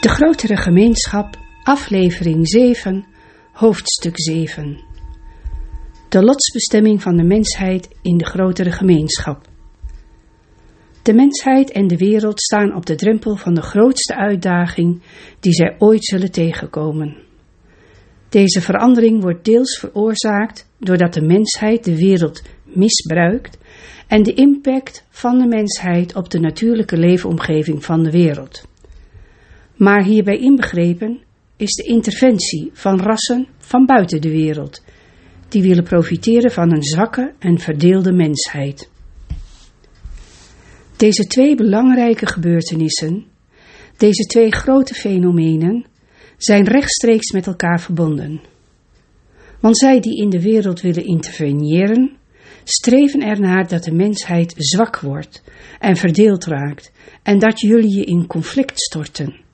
De 0.00 0.08
grotere 0.08 0.56
gemeenschap, 0.56 1.38
aflevering 1.62 2.48
7, 2.48 3.04
hoofdstuk 3.52 4.20
7. 4.20 4.80
De 6.08 6.22
lotsbestemming 6.22 7.02
van 7.02 7.16
de 7.16 7.22
mensheid 7.22 7.88
in 8.02 8.16
de 8.16 8.24
grotere 8.24 8.72
gemeenschap. 8.72 9.46
De 11.02 11.14
mensheid 11.14 11.70
en 11.70 11.86
de 11.86 11.96
wereld 11.96 12.40
staan 12.40 12.74
op 12.74 12.86
de 12.86 12.94
drempel 12.94 13.36
van 13.36 13.54
de 13.54 13.62
grootste 13.62 14.14
uitdaging 14.16 15.02
die 15.40 15.52
zij 15.52 15.74
ooit 15.78 16.04
zullen 16.04 16.30
tegenkomen. 16.30 17.16
Deze 18.28 18.60
verandering 18.60 19.22
wordt 19.22 19.44
deels 19.44 19.78
veroorzaakt 19.78 20.70
doordat 20.78 21.14
de 21.14 21.22
mensheid 21.22 21.84
de 21.84 21.96
wereld 21.96 22.42
misbruikt 22.62 23.58
en 24.06 24.22
de 24.22 24.34
impact 24.34 25.06
van 25.10 25.38
de 25.38 25.46
mensheid 25.46 26.14
op 26.14 26.30
de 26.30 26.40
natuurlijke 26.40 26.96
leefomgeving 26.96 27.84
van 27.84 28.02
de 28.02 28.10
wereld. 28.10 28.67
Maar 29.78 30.04
hierbij 30.04 30.38
inbegrepen 30.38 31.20
is 31.56 31.70
de 31.70 31.82
interventie 31.82 32.70
van 32.72 33.00
rassen 33.00 33.46
van 33.58 33.86
buiten 33.86 34.20
de 34.20 34.30
wereld, 34.30 34.82
die 35.48 35.62
willen 35.62 35.84
profiteren 35.84 36.50
van 36.50 36.72
een 36.72 36.82
zwakke 36.82 37.34
en 37.38 37.58
verdeelde 37.58 38.12
mensheid. 38.12 38.90
Deze 40.96 41.26
twee 41.26 41.54
belangrijke 41.54 42.26
gebeurtenissen, 42.26 43.26
deze 43.96 44.26
twee 44.26 44.52
grote 44.52 44.94
fenomenen, 44.94 45.86
zijn 46.36 46.64
rechtstreeks 46.64 47.32
met 47.32 47.46
elkaar 47.46 47.80
verbonden. 47.80 48.40
Want 49.60 49.78
zij 49.78 50.00
die 50.00 50.22
in 50.22 50.30
de 50.30 50.42
wereld 50.42 50.80
willen 50.80 51.04
interveneren, 51.04 52.16
streven 52.64 53.20
ernaar 53.20 53.68
dat 53.68 53.84
de 53.84 53.94
mensheid 53.94 54.54
zwak 54.56 55.00
wordt 55.00 55.42
en 55.78 55.96
verdeeld 55.96 56.44
raakt 56.44 56.92
en 57.22 57.38
dat 57.38 57.60
jullie 57.60 57.96
je 57.96 58.04
in 58.04 58.26
conflict 58.26 58.80
storten. 58.80 59.46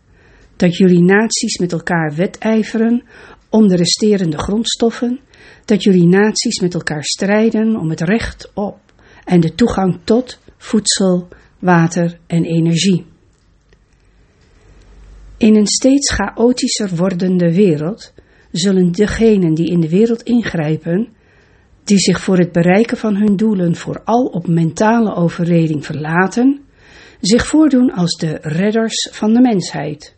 Dat 0.57 0.77
jullie 0.77 1.03
naties 1.03 1.59
met 1.59 1.73
elkaar 1.73 2.15
wedijveren 2.15 3.03
om 3.49 3.69
de 3.69 3.77
resterende 3.77 4.39
grondstoffen, 4.39 5.21
dat 5.65 5.83
jullie 5.83 6.07
naties 6.07 6.61
met 6.61 6.75
elkaar 6.75 7.05
strijden 7.05 7.77
om 7.77 7.91
het 7.91 8.01
recht 8.01 8.51
op 8.55 8.79
en 9.25 9.41
de 9.41 9.55
toegang 9.55 9.99
tot 10.05 10.39
voedsel, 10.57 11.29
water 11.59 12.19
en 12.27 12.45
energie. 12.45 13.07
In 15.37 15.57
een 15.57 15.67
steeds 15.67 16.13
chaotischer 16.13 16.97
wordende 16.97 17.55
wereld 17.55 18.13
zullen 18.53 18.93
degenen 18.93 19.55
die 19.55 19.71
in 19.71 19.81
de 19.81 19.89
wereld 19.89 20.23
ingrijpen, 20.23 21.09
die 21.85 21.99
zich 21.99 22.21
voor 22.21 22.39
het 22.39 22.53
bereiken 22.53 22.97
van 22.97 23.17
hun 23.17 23.37
doelen 23.37 23.75
vooral 23.75 24.25
op 24.25 24.47
mentale 24.47 25.15
overreding 25.15 25.85
verlaten, 25.85 26.61
zich 27.21 27.47
voordoen 27.47 27.93
als 27.93 28.17
de 28.17 28.39
redders 28.43 29.09
van 29.13 29.33
de 29.33 29.41
mensheid. 29.41 30.17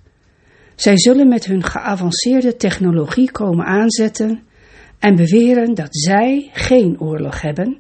Zij 0.77 0.99
zullen 0.99 1.29
met 1.29 1.45
hun 1.45 1.63
geavanceerde 1.63 2.57
technologie 2.57 3.31
komen 3.31 3.67
aanzetten 3.67 4.43
en 4.99 5.17
beweren 5.17 5.75
dat 5.75 5.89
zij 5.91 6.51
geen 6.53 7.01
oorlog 7.01 7.41
hebben, 7.41 7.79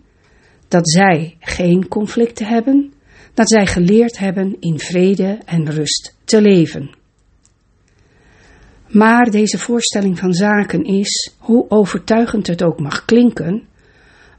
dat 0.68 0.90
zij 0.90 1.36
geen 1.40 1.88
conflicten 1.88 2.46
hebben, 2.46 2.92
dat 3.34 3.50
zij 3.50 3.66
geleerd 3.66 4.18
hebben 4.18 4.56
in 4.60 4.78
vrede 4.78 5.38
en 5.44 5.70
rust 5.70 6.16
te 6.24 6.40
leven. 6.40 6.94
Maar 8.88 9.30
deze 9.30 9.58
voorstelling 9.58 10.18
van 10.18 10.32
zaken 10.32 10.84
is, 10.84 11.34
hoe 11.38 11.66
overtuigend 11.68 12.46
het 12.46 12.62
ook 12.62 12.80
mag 12.80 13.04
klinken, 13.04 13.62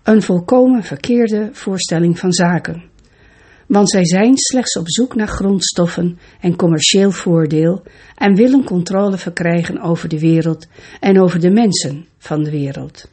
een 0.03 0.21
volkomen 0.21 0.83
verkeerde 0.83 1.49
voorstelling 1.51 2.19
van 2.19 2.33
zaken. 2.33 2.83
Want 3.67 3.89
zij 3.89 4.05
zijn 4.05 4.37
slechts 4.37 4.77
op 4.77 4.89
zoek 4.89 5.15
naar 5.15 5.27
grondstoffen 5.27 6.19
en 6.41 6.55
commercieel 6.55 7.11
voordeel 7.11 7.83
en 8.15 8.35
willen 8.35 8.63
controle 8.63 9.17
verkrijgen 9.17 9.81
over 9.81 10.09
de 10.09 10.19
wereld 10.19 10.67
en 10.99 11.21
over 11.21 11.39
de 11.39 11.51
mensen 11.51 12.05
van 12.17 12.43
de 12.43 12.51
wereld. 12.51 13.09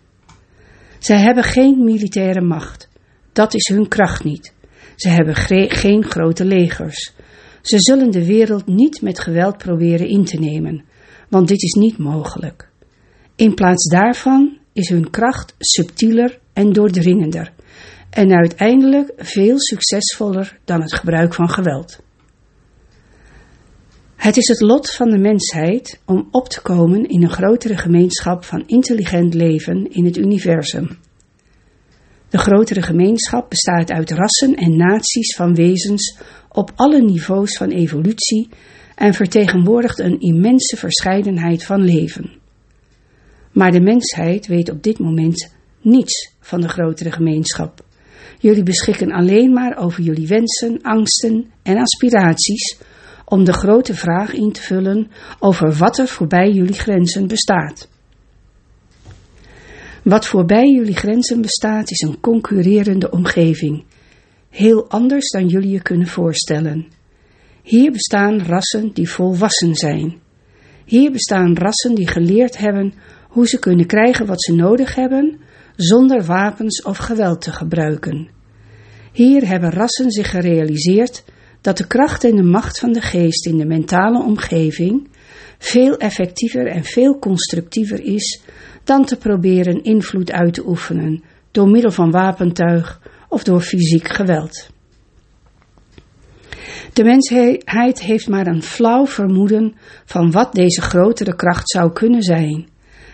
Zij 0.99 1.21
hebben 1.21 1.45
geen 1.45 1.85
militaire 1.85 2.41
macht. 2.41 2.89
Dat 3.33 3.55
is 3.55 3.69
hun 3.69 3.89
kracht 3.89 4.25
niet. 4.25 4.55
Ze 4.97 5.09
hebben 5.09 5.35
geen 5.69 6.05
grote 6.05 6.45
legers. 6.45 7.13
Ze 7.63 7.77
zullen 7.79 8.11
de 8.11 8.27
wereld 8.27 8.67
niet 8.67 9.03
met 9.03 9.21
geweld 9.21 9.59
proberen 9.59 10.09
in 10.09 10.25
te 10.25 10.37
nemen, 10.37 10.85
want 11.29 11.49
dit 11.49 11.63
is 11.63 11.73
niet 11.73 11.99
mogelijk. 11.99 12.69
In 13.37 13.55
plaats 13.55 13.89
daarvan 13.89 14.59
is 14.73 14.89
hun 14.89 15.11
kracht 15.11 15.55
subtieler 15.59 16.39
en 16.53 16.73
doordringender 16.73 17.53
en 18.15 18.33
uiteindelijk 18.33 19.13
veel 19.17 19.61
succesvoller 19.61 20.59
dan 20.65 20.81
het 20.81 20.95
gebruik 20.95 21.35
van 21.35 21.51
geweld. 21.51 22.03
Het 24.17 24.37
is 24.37 24.49
het 24.49 24.61
lot 24.61 24.91
van 24.91 25.11
de 25.11 25.19
mensheid 25.19 26.01
om 26.05 26.29
op 26.31 26.49
te 26.49 26.63
komen 26.63 27.09
in 27.09 27.23
een 27.23 27.31
grotere 27.31 27.77
gemeenschap 27.77 28.45
van 28.45 28.67
intelligent 28.67 29.35
leven 29.35 29.91
in 29.91 30.05
het 30.05 30.17
universum. 30.17 30.99
De 32.29 32.39
grotere 32.39 32.83
gemeenschap 32.83 33.49
bestaat 33.49 33.91
uit 33.91 34.11
rassen 34.11 34.55
en 34.55 34.77
naties 34.77 35.37
van 35.37 35.55
wezens 35.55 36.19
op 36.49 36.73
alle 36.75 37.03
niveaus 37.03 37.57
van 37.57 37.71
evolutie 37.71 38.49
en 38.95 39.15
vertegenwoordigt 39.15 39.99
een 39.99 40.21
immense 40.21 40.77
verscheidenheid 40.77 41.65
van 41.65 41.81
leven. 41.81 42.33
Maar 43.53 43.73
de 43.73 43.81
mensheid 43.81 44.47
weet 44.47 44.71
op 44.71 44.83
dit 44.83 44.99
moment 44.99 45.55
niets 45.81 46.33
van 46.41 46.61
de 46.61 46.69
grotere 46.69 47.13
gemeenschap. 47.13 47.85
Jullie 48.45 48.63
beschikken 48.63 49.13
alleen 49.13 49.53
maar 49.53 49.77
over 49.77 50.03
jullie 50.03 50.27
wensen, 50.27 50.83
angsten 50.83 51.51
en 51.63 51.79
aspiraties 51.79 52.79
om 53.25 53.45
de 53.45 53.53
grote 53.53 53.95
vraag 53.95 54.33
in 54.33 54.53
te 54.53 54.61
vullen 54.61 55.11
over 55.39 55.73
wat 55.73 55.99
er 55.99 56.09
voorbij 56.09 56.51
jullie 56.51 56.75
grenzen 56.75 57.27
bestaat. 57.27 57.89
Wat 60.03 60.27
voorbij 60.27 60.69
jullie 60.69 60.97
grenzen 60.97 61.41
bestaat 61.41 61.91
is 61.91 62.01
een 62.01 62.21
concurrerende 62.21 63.11
omgeving, 63.11 63.85
heel 64.51 64.91
anders 64.91 65.31
dan 65.31 65.47
jullie 65.47 65.71
je 65.71 65.83
kunnen 65.83 66.07
voorstellen. 66.07 66.87
Hier 67.63 67.93
bestaan 67.93 68.43
rassen 68.43 68.91
die 68.93 69.11
volwassen 69.11 69.75
zijn. 69.75 70.21
Hier 70.85 71.13
bestaan 71.13 71.57
rassen 71.57 71.95
die 71.95 72.09
geleerd 72.09 72.59
hebben 72.59 72.95
hoe 73.29 73.49
ze 73.49 73.59
kunnen 73.59 73.87
krijgen 73.87 74.27
wat 74.27 74.43
ze 74.43 74.55
nodig 74.55 74.95
hebben 74.95 75.39
zonder 75.77 76.25
wapens 76.25 76.83
of 76.83 76.97
geweld 76.97 77.41
te 77.41 77.53
gebruiken. 77.53 78.34
Hier 79.15 79.47
hebben 79.49 79.71
rassen 79.71 80.11
zich 80.11 80.31
gerealiseerd 80.31 81.25
dat 81.61 81.77
de 81.77 81.87
kracht 81.87 82.25
en 82.25 82.37
de 82.37 82.43
macht 82.43 82.79
van 82.79 82.93
de 82.93 83.01
geest 83.01 83.47
in 83.47 83.57
de 83.57 83.65
mentale 83.65 84.23
omgeving 84.23 85.09
veel 85.59 85.97
effectiever 85.97 86.67
en 86.67 86.85
veel 86.85 87.19
constructiever 87.19 88.01
is 88.01 88.43
dan 88.85 89.05
te 89.05 89.17
proberen 89.17 89.83
invloed 89.83 90.33
uit 90.33 90.55
te 90.55 90.67
oefenen 90.67 91.23
door 91.51 91.69
middel 91.69 91.91
van 91.91 92.11
wapentuig 92.11 93.01
of 93.29 93.43
door 93.43 93.61
fysiek 93.61 94.09
geweld. 94.09 94.71
De 96.93 97.05
mensheid 97.05 98.03
heeft 98.03 98.29
maar 98.29 98.47
een 98.47 98.63
flauw 98.63 99.07
vermoeden 99.07 99.75
van 100.05 100.31
wat 100.31 100.53
deze 100.53 100.81
grotere 100.81 101.37
kracht 101.37 101.71
zou 101.71 101.93
kunnen 101.93 102.23
zijn. 102.23 102.69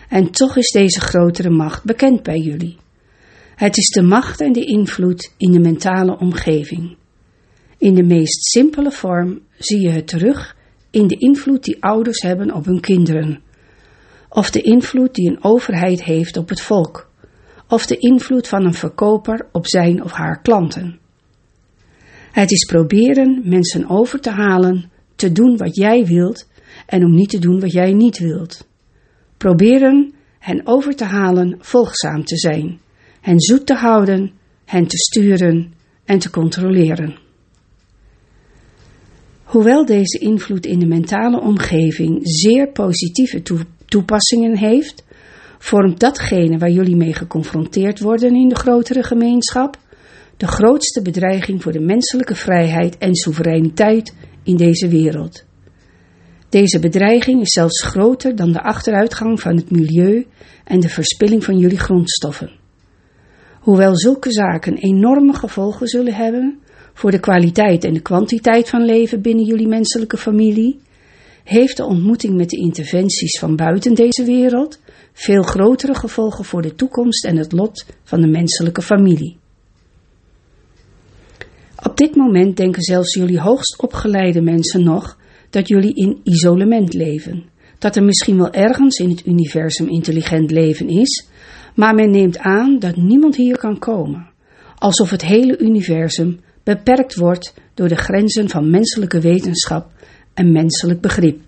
En 0.09 0.31
toch 0.31 0.57
is 0.57 0.71
deze 0.71 0.99
grotere 0.99 1.49
macht 1.49 1.83
bekend 1.83 2.23
bij 2.23 2.37
jullie. 2.37 2.77
Het 3.61 3.77
is 3.77 3.89
de 3.89 4.01
macht 4.01 4.41
en 4.41 4.51
de 4.51 4.65
invloed 4.65 5.33
in 5.37 5.51
de 5.51 5.59
mentale 5.59 6.17
omgeving. 6.17 6.97
In 7.77 7.93
de 7.93 8.03
meest 8.03 8.45
simpele 8.45 8.91
vorm 8.91 9.39
zie 9.57 9.79
je 9.81 9.89
het 9.89 10.07
terug 10.07 10.55
in 10.91 11.07
de 11.07 11.15
invloed 11.17 11.63
die 11.63 11.83
ouders 11.83 12.21
hebben 12.21 12.53
op 12.53 12.65
hun 12.65 12.79
kinderen, 12.79 13.41
of 14.29 14.49
de 14.49 14.61
invloed 14.61 15.13
die 15.13 15.29
een 15.29 15.43
overheid 15.43 16.03
heeft 16.03 16.37
op 16.37 16.49
het 16.49 16.61
volk, 16.61 17.09
of 17.67 17.85
de 17.85 17.97
invloed 17.97 18.47
van 18.47 18.65
een 18.65 18.73
verkoper 18.73 19.47
op 19.51 19.67
zijn 19.67 20.03
of 20.03 20.11
haar 20.11 20.41
klanten. 20.41 20.99
Het 22.31 22.51
is 22.51 22.65
proberen 22.65 23.41
mensen 23.43 23.89
over 23.89 24.19
te 24.19 24.31
halen 24.31 24.91
te 25.15 25.31
doen 25.31 25.57
wat 25.57 25.75
jij 25.75 26.05
wilt 26.05 26.47
en 26.85 27.03
om 27.03 27.13
niet 27.13 27.29
te 27.29 27.39
doen 27.39 27.59
wat 27.59 27.71
jij 27.71 27.93
niet 27.93 28.19
wilt. 28.19 28.67
Proberen 29.37 30.13
hen 30.39 30.61
over 30.67 30.95
te 30.95 31.05
halen 31.05 31.57
volgzaam 31.59 32.23
te 32.23 32.37
zijn, 32.37 32.80
hen 33.21 33.39
zoet 33.39 33.65
te 33.65 33.73
houden, 33.73 34.31
hen 34.65 34.87
te 34.87 34.97
sturen 34.97 35.73
en 36.05 36.19
te 36.19 36.29
controleren. 36.29 37.17
Hoewel 39.43 39.85
deze 39.85 40.19
invloed 40.19 40.65
in 40.65 40.79
de 40.79 40.85
mentale 40.85 41.41
omgeving 41.41 42.19
zeer 42.23 42.71
positieve 42.71 43.41
toepassingen 43.85 44.57
heeft, 44.57 45.03
vormt 45.57 45.99
datgene 45.99 46.57
waar 46.57 46.71
jullie 46.71 46.95
mee 46.95 47.13
geconfronteerd 47.13 47.99
worden 47.99 48.35
in 48.35 48.49
de 48.49 48.55
grotere 48.55 49.03
gemeenschap 49.03 49.77
de 50.37 50.47
grootste 50.47 51.01
bedreiging 51.01 51.61
voor 51.61 51.71
de 51.71 51.79
menselijke 51.79 52.35
vrijheid 52.35 52.97
en 52.97 53.15
soevereiniteit 53.15 54.15
in 54.43 54.55
deze 54.55 54.87
wereld. 54.87 55.43
Deze 56.49 56.79
bedreiging 56.79 57.41
is 57.41 57.53
zelfs 57.53 57.83
groter 57.83 58.35
dan 58.35 58.51
de 58.51 58.61
achteruitgang 58.61 59.41
van 59.41 59.55
het 59.55 59.71
milieu 59.71 60.25
en 60.63 60.79
de 60.79 60.89
verspilling 60.89 61.43
van 61.43 61.57
jullie 61.57 61.79
grondstoffen. 61.79 62.59
Hoewel 63.61 63.97
zulke 63.97 64.31
zaken 64.31 64.75
enorme 64.77 65.33
gevolgen 65.33 65.87
zullen 65.87 66.13
hebben 66.13 66.59
voor 66.93 67.11
de 67.11 67.19
kwaliteit 67.19 67.83
en 67.83 67.93
de 67.93 68.01
kwantiteit 68.01 68.69
van 68.69 68.85
leven 68.85 69.21
binnen 69.21 69.45
jullie 69.45 69.67
menselijke 69.67 70.17
familie, 70.17 70.79
heeft 71.43 71.77
de 71.77 71.85
ontmoeting 71.85 72.35
met 72.37 72.49
de 72.49 72.57
interventies 72.57 73.39
van 73.39 73.55
buiten 73.55 73.93
deze 73.93 74.23
wereld 74.23 74.79
veel 75.13 75.41
grotere 75.41 75.95
gevolgen 75.95 76.45
voor 76.45 76.61
de 76.61 76.75
toekomst 76.75 77.25
en 77.25 77.37
het 77.37 77.51
lot 77.51 77.85
van 78.03 78.21
de 78.21 78.27
menselijke 78.27 78.81
familie. 78.81 79.37
Op 81.83 81.97
dit 81.97 82.15
moment 82.15 82.57
denken 82.57 82.81
zelfs 82.81 83.13
jullie 83.13 83.39
hoogst 83.39 83.81
opgeleide 83.81 84.41
mensen 84.41 84.83
nog 84.83 85.17
dat 85.49 85.67
jullie 85.67 85.93
in 85.93 86.19
isolement 86.23 86.93
leven. 86.93 87.43
Dat 87.79 87.95
er 87.95 88.03
misschien 88.03 88.37
wel 88.37 88.51
ergens 88.51 88.97
in 88.97 89.09
het 89.09 89.25
universum 89.25 89.87
intelligent 89.87 90.51
leven 90.51 90.87
is, 90.87 91.29
maar 91.75 91.95
men 91.95 92.11
neemt 92.11 92.37
aan 92.37 92.79
dat 92.79 92.95
niemand 92.95 93.35
hier 93.35 93.57
kan 93.57 93.79
komen. 93.79 94.29
Alsof 94.75 95.09
het 95.09 95.21
hele 95.21 95.57
universum 95.57 96.39
beperkt 96.63 97.15
wordt 97.15 97.53
door 97.73 97.87
de 97.87 97.95
grenzen 97.95 98.49
van 98.49 98.69
menselijke 98.69 99.19
wetenschap 99.19 99.91
en 100.33 100.51
menselijk 100.51 101.01
begrip. 101.01 101.39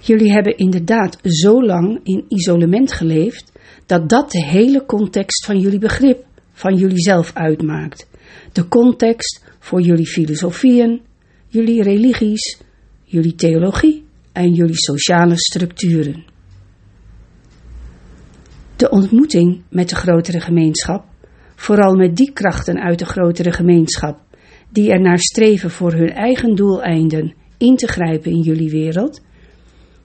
Jullie 0.00 0.32
hebben 0.32 0.56
inderdaad 0.56 1.18
zo 1.22 1.64
lang 1.64 2.00
in 2.02 2.24
isolement 2.28 2.92
geleefd 2.92 3.52
dat 3.86 4.08
dat 4.08 4.30
de 4.30 4.44
hele 4.44 4.84
context 4.84 5.44
van 5.44 5.58
jullie 5.58 5.78
begrip, 5.78 6.24
van 6.52 6.74
jullie 6.74 7.00
zelf 7.00 7.30
uitmaakt. 7.34 8.06
De 8.52 8.68
context 8.68 9.44
voor 9.58 9.80
jullie 9.80 10.06
filosofieën, 10.06 11.00
jullie 11.48 11.82
religies, 11.82 12.60
jullie 13.04 13.34
theologie 13.34 14.04
en 14.32 14.52
jullie 14.52 14.78
sociale 14.78 15.38
structuren. 15.38 16.24
De 18.76 18.90
ontmoeting 18.90 19.62
met 19.70 19.88
de 19.88 19.94
grotere 19.94 20.40
gemeenschap, 20.40 21.04
vooral 21.54 21.94
met 21.94 22.16
die 22.16 22.32
krachten 22.32 22.80
uit 22.80 22.98
de 22.98 23.04
grotere 23.04 23.52
gemeenschap 23.52 24.18
die 24.70 24.90
er 24.90 25.00
naar 25.00 25.18
streven 25.18 25.70
voor 25.70 25.92
hun 25.92 26.12
eigen 26.12 26.54
doeleinden 26.54 27.34
in 27.58 27.76
te 27.76 27.86
grijpen 27.86 28.30
in 28.30 28.40
jullie 28.40 28.70
wereld, 28.70 29.20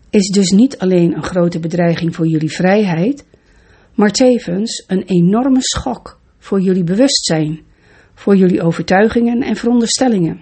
is 0.10 0.27
dus 0.27 0.50
niet 0.50 0.77
alleen 0.77 1.16
een 1.16 1.24
grote 1.24 1.60
bedreiging 1.60 2.16
voor 2.16 2.27
jullie 2.27 2.51
vrijheid, 2.51 3.25
maar 3.95 4.12
tevens 4.12 4.83
een 4.88 5.04
enorme 5.04 5.62
schok 5.62 6.19
voor 6.38 6.62
jullie 6.62 6.83
bewustzijn, 6.83 7.60
voor 8.13 8.36
jullie 8.36 8.62
overtuigingen 8.62 9.42
en 9.42 9.56
veronderstellingen. 9.56 10.42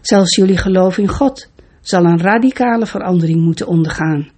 Zelfs 0.00 0.36
jullie 0.36 0.56
geloof 0.56 0.98
in 0.98 1.08
God 1.08 1.50
zal 1.80 2.04
een 2.04 2.20
radicale 2.20 2.86
verandering 2.86 3.40
moeten 3.40 3.66
ondergaan. 3.66 4.30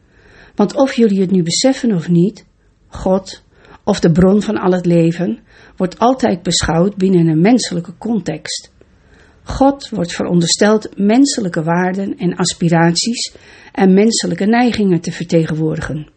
Want 0.54 0.74
of 0.74 0.94
jullie 0.94 1.20
het 1.20 1.30
nu 1.30 1.42
beseffen 1.42 1.92
of 1.94 2.08
niet, 2.08 2.44
God, 2.86 3.42
of 3.84 4.00
de 4.00 4.12
bron 4.12 4.42
van 4.42 4.56
al 4.56 4.72
het 4.72 4.86
leven, 4.86 5.38
wordt 5.76 5.98
altijd 5.98 6.42
beschouwd 6.42 6.96
binnen 6.96 7.26
een 7.26 7.40
menselijke 7.40 7.96
context. 7.98 8.72
God 9.42 9.88
wordt 9.88 10.12
verondersteld 10.12 10.98
menselijke 10.98 11.62
waarden 11.62 12.18
en 12.18 12.36
aspiraties 12.36 13.34
en 13.72 13.94
menselijke 13.94 14.44
neigingen 14.44 15.00
te 15.00 15.12
vertegenwoordigen. 15.12 16.08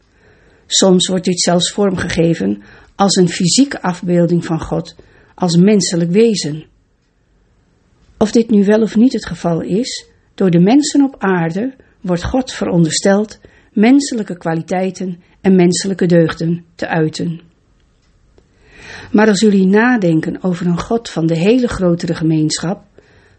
Soms 0.65 1.07
wordt 1.07 1.25
dit 1.25 1.41
zelfs 1.41 1.71
vormgegeven 1.71 2.63
als 2.95 3.15
een 3.15 3.29
fysieke 3.29 3.81
afbeelding 3.81 4.45
van 4.45 4.61
God, 4.61 4.95
als 5.35 5.57
menselijk 5.57 6.11
wezen. 6.11 6.65
Of 8.17 8.31
dit 8.31 8.49
nu 8.49 8.63
wel 8.63 8.81
of 8.81 8.95
niet 8.95 9.13
het 9.13 9.25
geval 9.25 9.61
is, 9.61 10.09
door 10.35 10.49
de 10.49 10.59
mensen 10.59 11.03
op 11.03 11.15
aarde 11.17 11.75
wordt 12.01 12.23
God 12.23 12.51
verondersteld 12.51 13.39
menselijke 13.75 14.37
kwaliteiten 14.37 15.21
en 15.41 15.55
menselijke 15.55 16.05
deugden 16.05 16.65
te 16.75 16.87
uiten. 16.87 17.41
Maar 19.11 19.27
als 19.27 19.39
jullie 19.39 19.67
nadenken 19.67 20.43
over 20.43 20.65
een 20.65 20.79
God 20.79 21.09
van 21.09 21.25
de 21.25 21.37
hele 21.37 21.67
grotere 21.67 22.15
gemeenschap, 22.15 22.83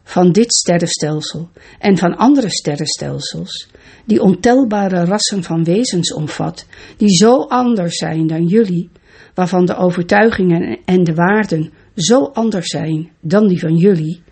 van 0.02 0.32
dit 0.32 0.52
sterrenstelsel 0.52 1.48
en 1.78 1.96
van 1.96 2.16
andere 2.16 2.50
sterrenstelsels, 2.50 3.68
die 4.04 4.22
ontelbare 4.22 5.04
rassen 5.04 5.42
van 5.42 5.64
wezens 5.64 6.14
omvat, 6.14 6.66
die 6.96 7.16
zo 7.16 7.42
anders 7.42 7.96
zijn 7.96 8.26
dan 8.26 8.46
jullie, 8.46 8.90
waarvan 9.34 9.64
de 9.64 9.76
overtuigingen 9.76 10.78
en 10.84 11.04
de 11.04 11.14
waarden 11.14 11.72
zo 11.94 12.24
anders 12.24 12.66
zijn 12.66 13.10
dan 13.20 13.48
die 13.48 13.58
van 13.58 13.76
jullie, 13.76 14.22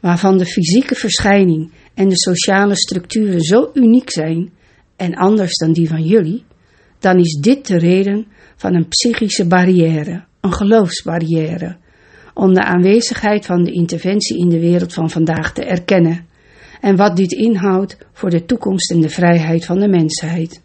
waarvan 0.00 0.38
de 0.38 0.46
fysieke 0.46 0.94
verschijning 0.94 1.72
en 1.94 2.08
de 2.08 2.18
sociale 2.18 2.76
structuren 2.76 3.40
zo 3.40 3.70
uniek 3.74 4.10
zijn 4.10 4.52
en 5.00 5.14
anders 5.14 5.56
dan 5.56 5.72
die 5.72 5.88
van 5.88 6.02
jullie, 6.02 6.44
dan 6.98 7.18
is 7.18 7.38
dit 7.40 7.66
de 7.66 7.78
reden 7.78 8.26
van 8.56 8.74
een 8.74 8.88
psychische 8.88 9.46
barrière, 9.46 10.24
een 10.40 10.52
geloofsbarrière, 10.52 11.76
om 12.34 12.54
de 12.54 12.62
aanwezigheid 12.62 13.46
van 13.46 13.64
de 13.64 13.72
interventie 13.72 14.38
in 14.38 14.48
de 14.48 14.60
wereld 14.60 14.92
van 14.92 15.10
vandaag 15.10 15.52
te 15.52 15.64
erkennen 15.64 16.26
en 16.80 16.96
wat 16.96 17.16
dit 17.16 17.32
inhoudt 17.32 17.96
voor 18.12 18.30
de 18.30 18.44
toekomst 18.44 18.90
en 18.90 19.00
de 19.00 19.08
vrijheid 19.08 19.64
van 19.64 19.78
de 19.78 19.88
mensheid. 19.88 20.62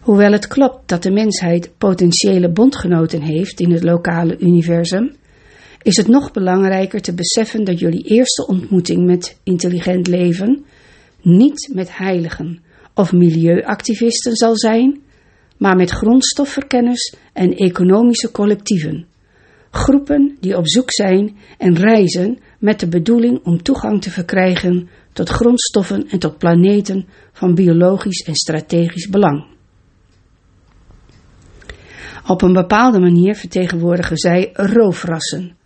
Hoewel 0.00 0.32
het 0.32 0.46
klopt 0.46 0.88
dat 0.88 1.02
de 1.02 1.10
mensheid 1.10 1.72
potentiële 1.78 2.52
bondgenoten 2.52 3.22
heeft 3.22 3.60
in 3.60 3.72
het 3.72 3.82
lokale 3.82 4.38
universum, 4.38 5.16
is 5.82 5.96
het 5.96 6.08
nog 6.08 6.30
belangrijker 6.30 7.00
te 7.00 7.14
beseffen 7.14 7.64
dat 7.64 7.78
jullie 7.78 8.04
eerste 8.04 8.46
ontmoeting 8.46 9.06
met 9.06 9.38
intelligent 9.42 10.06
leven 10.06 10.64
niet 11.24 11.70
met 11.72 11.96
heiligen 11.96 12.62
of 12.94 13.12
milieuactivisten 13.12 14.34
zal 14.34 14.56
zijn, 14.56 15.02
maar 15.58 15.76
met 15.76 15.90
grondstofverkenners 15.90 17.14
en 17.32 17.54
economische 17.54 18.30
collectieven. 18.30 19.06
Groepen 19.70 20.36
die 20.40 20.56
op 20.56 20.68
zoek 20.68 20.92
zijn 20.92 21.36
en 21.58 21.74
reizen 21.74 22.38
met 22.58 22.80
de 22.80 22.88
bedoeling 22.88 23.44
om 23.44 23.62
toegang 23.62 24.02
te 24.02 24.10
verkrijgen 24.10 24.88
tot 25.12 25.28
grondstoffen 25.28 26.08
en 26.08 26.18
tot 26.18 26.38
planeten 26.38 27.06
van 27.32 27.54
biologisch 27.54 28.22
en 28.26 28.34
strategisch 28.34 29.08
belang. 29.08 29.46
Op 32.26 32.42
een 32.42 32.52
bepaalde 32.52 33.00
manier 33.00 33.34
vertegenwoordigen 33.34 34.16
zij 34.16 34.50
roofrassen, 34.52 35.56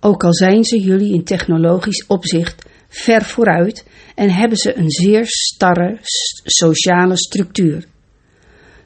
ook 0.00 0.24
al 0.24 0.34
zijn 0.34 0.64
ze 0.64 0.80
jullie 0.80 1.14
in 1.14 1.24
technologisch 1.24 2.06
opzicht 2.06 2.66
ver 2.88 3.22
vooruit 3.22 3.86
en 4.18 4.30
hebben 4.30 4.58
ze 4.58 4.76
een 4.76 4.90
zeer 4.90 5.24
starre 5.26 5.98
sociale 6.44 7.16
structuur. 7.16 7.84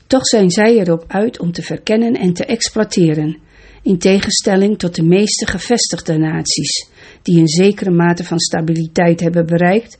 Toch 0.07 0.27
zijn 0.27 0.51
zij 0.51 0.79
erop 0.79 1.05
uit 1.09 1.39
om 1.39 1.53
te 1.53 1.63
verkennen 1.63 2.15
en 2.15 2.33
te 2.33 2.45
exploiteren, 2.45 3.37
in 3.83 3.99
tegenstelling 3.99 4.79
tot 4.79 4.95
de 4.95 5.03
meeste 5.03 5.47
gevestigde 5.47 6.19
naties, 6.19 6.89
die 7.23 7.41
een 7.41 7.49
zekere 7.49 7.91
mate 7.91 8.25
van 8.25 8.39
stabiliteit 8.39 9.21
hebben 9.21 9.47
bereikt, 9.47 9.99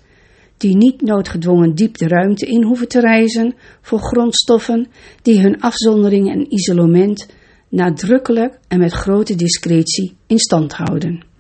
die 0.57 0.77
niet 0.77 1.01
noodgedwongen 1.01 1.75
diep 1.75 1.97
de 1.99 2.09
ruimte 2.09 2.47
in 2.47 2.65
hoeven 2.65 2.89
te 2.89 3.01
reizen 3.01 3.55
voor 3.81 4.01
grondstoffen, 4.01 4.87
die 5.23 5.41
hun 5.41 5.61
afzondering 5.61 6.31
en 6.31 6.55
isolement 6.55 7.27
nadrukkelijk 7.69 8.59
en 8.69 8.79
met 8.79 8.93
grote 8.93 9.35
discretie 9.35 10.17
in 10.27 10.39
stand 10.39 10.73
houden. 10.73 11.32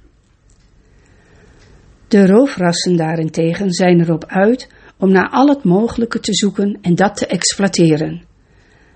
De 2.12 2.26
roofrassen 2.26 2.96
daarentegen 2.96 3.72
zijn 3.72 4.00
erop 4.00 4.24
uit 4.26 4.68
om 4.98 5.12
naar 5.12 5.28
al 5.30 5.48
het 5.48 5.64
mogelijke 5.64 6.20
te 6.20 6.34
zoeken 6.34 6.78
en 6.80 6.94
dat 6.94 7.16
te 7.16 7.26
exploiteren. 7.26 8.24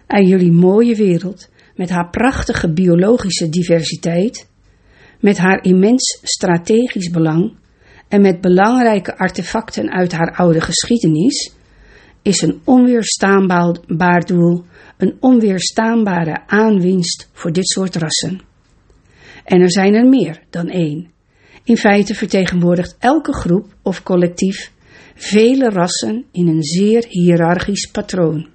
En 0.06 0.26
jullie 0.26 0.52
mooie 0.52 0.94
wereld, 0.94 1.48
met 1.74 1.90
haar 1.90 2.10
prachtige 2.10 2.72
biologische 2.72 3.48
diversiteit, 3.48 4.48
met 5.20 5.38
haar 5.38 5.64
immens 5.64 6.20
strategisch 6.22 7.10
belang 7.10 7.56
en 8.08 8.20
met 8.20 8.40
belangrijke 8.40 9.18
artefacten 9.18 9.90
uit 9.90 10.12
haar 10.12 10.36
oude 10.36 10.60
geschiedenis, 10.60 11.54
is 12.22 12.42
een 12.42 12.60
onweerstaanbaar 12.64 14.26
doel, 14.26 14.64
een 14.96 15.16
onweerstaanbare 15.20 16.46
aanwinst 16.46 17.30
voor 17.32 17.52
dit 17.52 17.68
soort 17.68 17.96
rassen. 17.96 18.40
En 19.44 19.60
er 19.60 19.72
zijn 19.72 19.94
er 19.94 20.08
meer 20.08 20.42
dan 20.50 20.68
één. 20.68 21.14
In 21.66 21.76
feite 21.76 22.14
vertegenwoordigt 22.14 22.96
elke 22.98 23.32
groep 23.32 23.66
of 23.82 24.02
collectief 24.02 24.72
vele 25.14 25.68
rassen 25.68 26.24
in 26.32 26.48
een 26.48 26.62
zeer 26.62 27.04
hiërarchisch 27.08 27.90
patroon. 27.90 28.48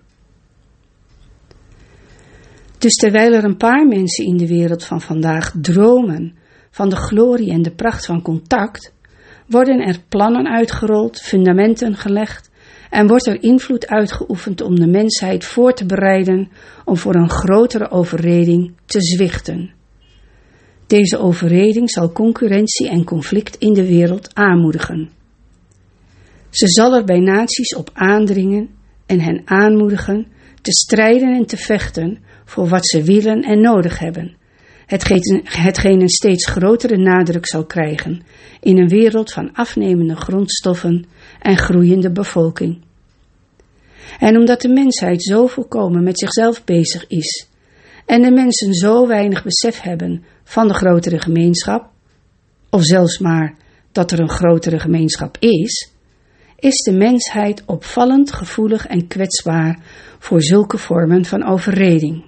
Dus 2.78 2.94
terwijl 2.94 3.34
er 3.34 3.44
een 3.44 3.58
paar 3.58 3.88
mensen 3.88 4.26
in 4.26 4.38
de 4.38 4.48
wereld 4.48 4.86
van 4.86 5.02
vandaag 5.02 5.54
dromen 5.62 6.34
van 6.70 6.90
de 6.90 6.96
glorie 6.96 7.52
en 7.52 7.62
de 7.62 7.72
pracht 7.72 8.06
van 8.06 8.22
contact, 8.22 8.94
worden 9.48 9.80
er 9.80 10.04
plannen 10.10 10.48
uitgerold, 10.48 11.22
fundamenten 11.22 11.96
gelegd 11.96 12.50
en 12.90 13.08
wordt 13.08 13.28
er 13.28 13.44
invloed 13.44 13.88
uitgeoefend 13.88 14.62
om 14.62 14.76
de 14.76 14.88
mensheid 14.88 15.46
voor 15.46 15.74
te 15.74 15.86
bereiden 15.86 16.50
om 16.86 16.98
voor 16.98 17.16
een 17.16 17.30
grotere 17.30 17.90
overreding 17.90 18.74
te 18.86 19.02
zwichten. 19.02 19.80
Deze 20.92 21.18
overreding 21.18 21.90
zal 21.90 22.12
concurrentie 22.12 22.90
en 22.90 23.04
conflict 23.04 23.56
in 23.56 23.74
de 23.74 23.88
wereld 23.88 24.36
aanmoedigen. 24.36 25.10
Ze 26.50 26.68
zal 26.68 26.96
er 26.96 27.04
bij 27.04 27.20
naties 27.20 27.76
op 27.76 27.90
aandringen 27.94 28.70
en 29.06 29.20
hen 29.20 29.42
aanmoedigen 29.46 30.28
te 30.62 30.72
strijden 30.72 31.36
en 31.36 31.46
te 31.46 31.58
vechten 31.58 32.20
voor 32.46 32.68
wat 32.68 32.88
ze 32.88 33.04
willen 33.04 33.42
en 33.42 33.62
nodig 33.62 34.00
hebben, 34.00 34.36
hetgeen 35.44 36.02
een 36.02 36.10
steeds 36.10 36.48
grotere 36.48 36.98
nadruk 36.98 37.48
zal 37.48 37.66
krijgen 37.66 38.24
in 38.60 38.78
een 38.78 38.90
wereld 38.90 39.32
van 39.32 39.54
afnemende 39.54 40.16
grondstoffen 40.16 41.06
en 41.40 41.58
groeiende 41.58 42.12
bevolking. 42.12 42.82
En 44.20 44.38
omdat 44.38 44.62
de 44.62 44.70
mensheid 44.70 45.24
zo 45.24 45.48
volkomen 45.48 46.04
met 46.04 46.20
zichzelf 46.20 46.64
bezig 46.64 47.08
is 47.08 47.50
en 48.06 48.22
de 48.22 48.32
mensen 48.32 48.74
zo 48.74 49.08
weinig 49.08 49.44
besef 49.44 49.82
hebben 49.82 50.24
van 50.52 50.68
de 50.68 50.74
grotere 50.74 51.20
gemeenschap, 51.20 51.90
of 52.70 52.84
zelfs 52.84 53.20
maar 53.20 53.56
dat 53.92 54.12
er 54.12 54.20
een 54.20 54.30
grotere 54.30 54.80
gemeenschap 54.80 55.38
is, 55.40 55.92
is 56.56 56.82
de 56.82 56.92
mensheid 56.92 57.64
opvallend 57.66 58.32
gevoelig 58.32 58.88
en 58.88 59.08
kwetsbaar 59.08 59.80
voor 60.20 60.42
zulke 60.42 60.78
vormen 60.78 61.26
van 61.26 61.44
overreding. 61.44 62.26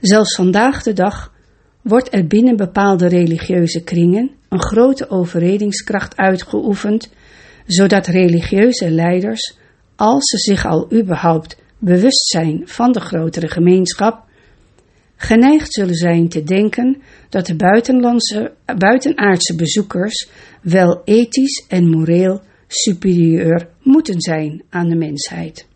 Zelfs 0.00 0.34
vandaag 0.34 0.82
de 0.82 0.92
dag 0.92 1.32
wordt 1.82 2.14
er 2.14 2.26
binnen 2.26 2.56
bepaalde 2.56 3.06
religieuze 3.06 3.84
kringen 3.84 4.30
een 4.48 4.62
grote 4.62 5.10
overredingskracht 5.10 6.16
uitgeoefend, 6.16 7.10
zodat 7.66 8.06
religieuze 8.06 8.90
leiders, 8.90 9.56
als 9.96 10.24
ze 10.24 10.38
zich 10.38 10.66
al 10.66 10.92
überhaupt 10.92 11.56
bewust 11.78 12.28
zijn 12.28 12.62
van 12.64 12.92
de 12.92 13.00
grotere 13.00 13.48
gemeenschap, 13.48 14.24
geneigd 15.16 15.72
zullen 15.72 15.94
zijn 15.94 16.28
te 16.28 16.42
denken 16.42 17.02
dat 17.28 17.46
de 17.46 17.56
buitenlandse, 17.56 18.52
buitenaardse 18.78 19.54
bezoekers 19.54 20.28
wel 20.62 21.02
ethisch 21.04 21.64
en 21.68 21.90
moreel 21.90 22.40
superieur 22.66 23.68
moeten 23.82 24.20
zijn 24.20 24.62
aan 24.70 24.88
de 24.88 24.96
mensheid. 24.96 25.66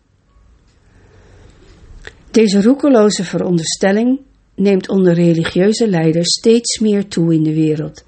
Deze 2.31 2.61
roekeloze 2.61 3.23
veronderstelling 3.23 4.19
neemt 4.55 4.89
onder 4.89 5.13
religieuze 5.13 5.87
leiders 5.87 6.37
steeds 6.37 6.79
meer 6.79 7.07
toe 7.07 7.33
in 7.33 7.43
de 7.43 7.53
wereld 7.53 8.07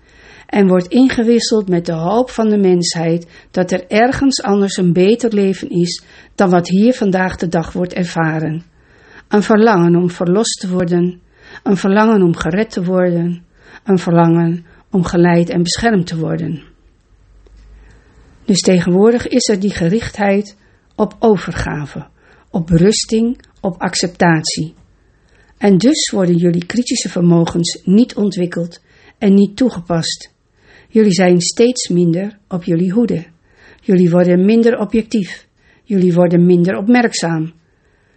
en 0.52 0.68
wordt 0.68 0.88
ingewisseld 0.88 1.70
met 1.70 1.86
de 1.86 1.94
hoop 1.94 2.30
van 2.30 2.50
de 2.50 2.58
mensheid 2.58 3.28
dat 3.52 3.72
er 3.72 3.88
ergens 3.88 4.42
anders 4.42 4.78
een 4.78 4.94
beter 4.94 5.34
leven 5.34 5.70
is 5.70 6.04
dan 6.36 6.50
wat 6.50 6.70
hier 6.70 6.94
vandaag 6.94 7.36
de 7.36 7.48
dag 7.48 7.72
wordt 7.72 7.94
ervaren. 7.94 8.64
Een 9.32 9.44
verlangen 9.44 9.96
om 9.96 10.10
verlost 10.10 10.60
te 10.60 10.70
worden, 10.70 11.22
een 11.64 11.78
verlangen 11.78 12.22
om 12.22 12.36
gered 12.36 12.72
te 12.72 12.84
worden, 12.84 13.44
een 13.84 13.98
verlangen 13.98 14.66
om 14.90 15.04
geleid 15.04 15.50
en 15.50 15.64
beschermd 15.64 16.08
te 16.08 16.18
worden. 16.18 16.64
Dus 18.46 18.60
tegenwoordig 18.60 19.28
is 19.28 19.48
er 19.48 19.60
die 19.60 19.72
gerichtheid 19.72 20.58
op 20.96 21.16
overgave, 21.20 22.08
op 22.50 22.68
berusting, 22.68 23.46
op 23.62 23.76
acceptatie. 23.78 24.74
En 25.58 25.78
dus 25.78 26.10
worden 26.10 26.36
jullie 26.36 26.66
kritische 26.66 27.10
vermogens 27.10 27.82
niet 27.84 28.16
ontwikkeld 28.16 28.82
en 29.18 29.34
niet 29.34 29.58
toegepast. 29.58 30.34
Jullie 30.88 31.14
zijn 31.14 31.42
steeds 31.42 31.88
minder 31.88 32.38
op 32.48 32.64
jullie 32.64 32.92
hoede. 32.92 33.26
Jullie 33.82 34.10
worden 34.10 34.46
minder 34.46 34.78
objectief. 34.78 35.48
Jullie 35.84 36.14
worden 36.14 36.46
minder 36.46 36.78
opmerkzaam. 36.78 37.60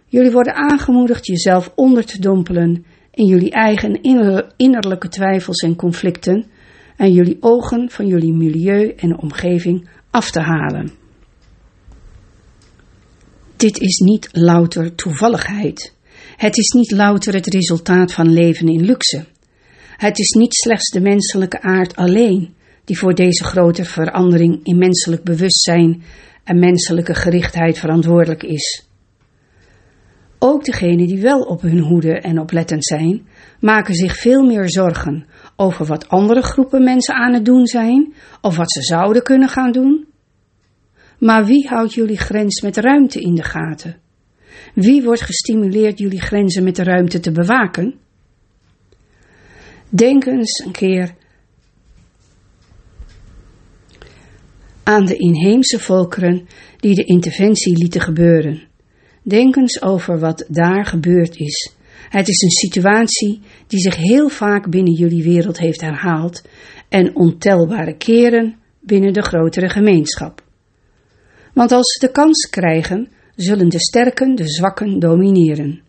Jullie 0.07 0.31
worden 0.31 0.55
aangemoedigd 0.55 1.25
jezelf 1.25 1.71
onder 1.75 2.05
te 2.05 2.19
dompelen 2.19 2.85
in 3.11 3.25
jullie 3.25 3.51
eigen 3.51 4.01
innerlijke 4.57 5.09
twijfels 5.09 5.61
en 5.61 5.75
conflicten 5.75 6.45
en 6.97 7.13
jullie 7.13 7.37
ogen 7.39 7.89
van 7.89 8.07
jullie 8.07 8.33
milieu 8.33 8.93
en 8.95 9.17
omgeving 9.17 9.89
af 10.09 10.31
te 10.31 10.39
halen. 10.39 10.91
Dit 13.55 13.79
is 13.79 13.97
niet 13.97 14.29
louter 14.31 14.95
toevalligheid. 14.95 15.93
Het 16.35 16.57
is 16.57 16.69
niet 16.69 16.91
louter 16.91 17.33
het 17.33 17.47
resultaat 17.47 18.13
van 18.13 18.33
leven 18.33 18.67
in 18.67 18.85
luxe. 18.85 19.25
Het 19.97 20.19
is 20.19 20.29
niet 20.29 20.55
slechts 20.55 20.91
de 20.91 21.01
menselijke 21.01 21.61
aard 21.61 21.95
alleen 21.95 22.55
die 22.83 22.97
voor 22.97 23.15
deze 23.15 23.43
grote 23.43 23.85
verandering 23.85 24.59
in 24.63 24.77
menselijk 24.77 25.23
bewustzijn 25.23 26.03
en 26.43 26.59
menselijke 26.59 27.13
gerichtheid 27.13 27.79
verantwoordelijk 27.79 28.43
is. 28.43 28.84
Ook 30.47 30.65
degenen 30.65 31.07
die 31.07 31.21
wel 31.21 31.41
op 31.41 31.61
hun 31.61 31.79
hoede 31.79 32.19
en 32.19 32.39
oplettend 32.39 32.85
zijn, 32.85 33.27
maken 33.59 33.93
zich 33.93 34.15
veel 34.15 34.43
meer 34.43 34.69
zorgen 34.69 35.25
over 35.55 35.85
wat 35.85 36.09
andere 36.09 36.41
groepen 36.41 36.83
mensen 36.83 37.15
aan 37.15 37.33
het 37.33 37.45
doen 37.45 37.67
zijn 37.67 38.13
of 38.41 38.55
wat 38.57 38.71
ze 38.71 38.81
zouden 38.81 39.23
kunnen 39.23 39.49
gaan 39.49 39.71
doen. 39.71 40.07
Maar 41.19 41.45
wie 41.45 41.67
houdt 41.67 41.93
jullie 41.93 42.17
grens 42.17 42.61
met 42.61 42.77
ruimte 42.77 43.19
in 43.19 43.35
de 43.35 43.43
gaten? 43.43 43.97
Wie 44.73 45.03
wordt 45.03 45.21
gestimuleerd 45.21 45.99
jullie 45.99 46.21
grenzen 46.21 46.63
met 46.63 46.75
de 46.75 46.83
ruimte 46.83 47.19
te 47.19 47.31
bewaken? 47.31 47.95
Denk 49.89 50.25
eens 50.25 50.63
een 50.65 50.71
keer 50.71 51.15
aan 54.83 55.05
de 55.05 55.15
inheemse 55.15 55.79
volkeren 55.79 56.47
die 56.77 56.95
de 56.95 57.03
interventie 57.03 57.77
lieten 57.77 58.01
gebeuren. 58.01 58.73
Denk 59.27 59.55
eens 59.55 59.81
over 59.81 60.19
wat 60.19 60.45
daar 60.47 60.85
gebeurd 60.85 61.35
is. 61.35 61.73
Het 62.09 62.27
is 62.27 62.41
een 62.41 62.69
situatie 62.69 63.39
die 63.67 63.79
zich 63.79 63.95
heel 63.95 64.29
vaak 64.29 64.69
binnen 64.69 64.93
jullie 64.93 65.23
wereld 65.23 65.57
heeft 65.57 65.81
herhaald 65.81 66.47
en 66.89 67.15
ontelbare 67.15 67.97
keren 67.97 68.55
binnen 68.79 69.13
de 69.13 69.21
grotere 69.21 69.69
gemeenschap. 69.69 70.43
Want 71.53 71.71
als 71.71 71.93
ze 71.93 72.05
de 72.05 72.11
kans 72.11 72.49
krijgen, 72.49 73.09
zullen 73.35 73.69
de 73.69 73.79
sterken 73.79 74.35
de 74.35 74.47
zwakken 74.47 74.99
domineren. 74.99 75.81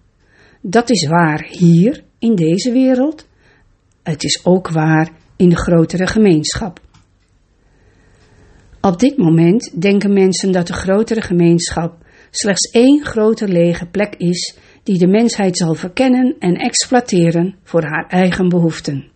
Dat 0.61 0.91
is 0.91 1.07
waar 1.07 1.47
hier 1.51 2.05
in 2.19 2.35
deze 2.35 2.73
wereld. 2.73 3.27
Het 4.03 4.25
is 4.25 4.41
ook 4.45 4.71
waar 4.71 5.11
in 5.37 5.49
de 5.49 5.57
grotere 5.57 6.07
gemeenschap. 6.07 6.81
Op 8.81 8.99
dit 8.99 9.17
moment 9.17 9.83
denken 9.83 10.13
mensen 10.13 10.53
dat 10.53 10.67
de 10.67 10.73
grotere 10.73 11.21
gemeenschap 11.21 12.05
slechts 12.39 12.71
één 12.71 13.05
grote 13.05 13.49
lege 13.49 13.87
plek 13.87 14.15
is 14.17 14.57
die 14.83 14.99
de 14.99 15.07
mensheid 15.07 15.57
zal 15.57 15.75
verkennen 15.75 16.37
en 16.39 16.55
exploiteren 16.55 17.55
voor 17.63 17.83
haar 17.83 18.07
eigen 18.09 18.49
behoeften. 18.49 19.11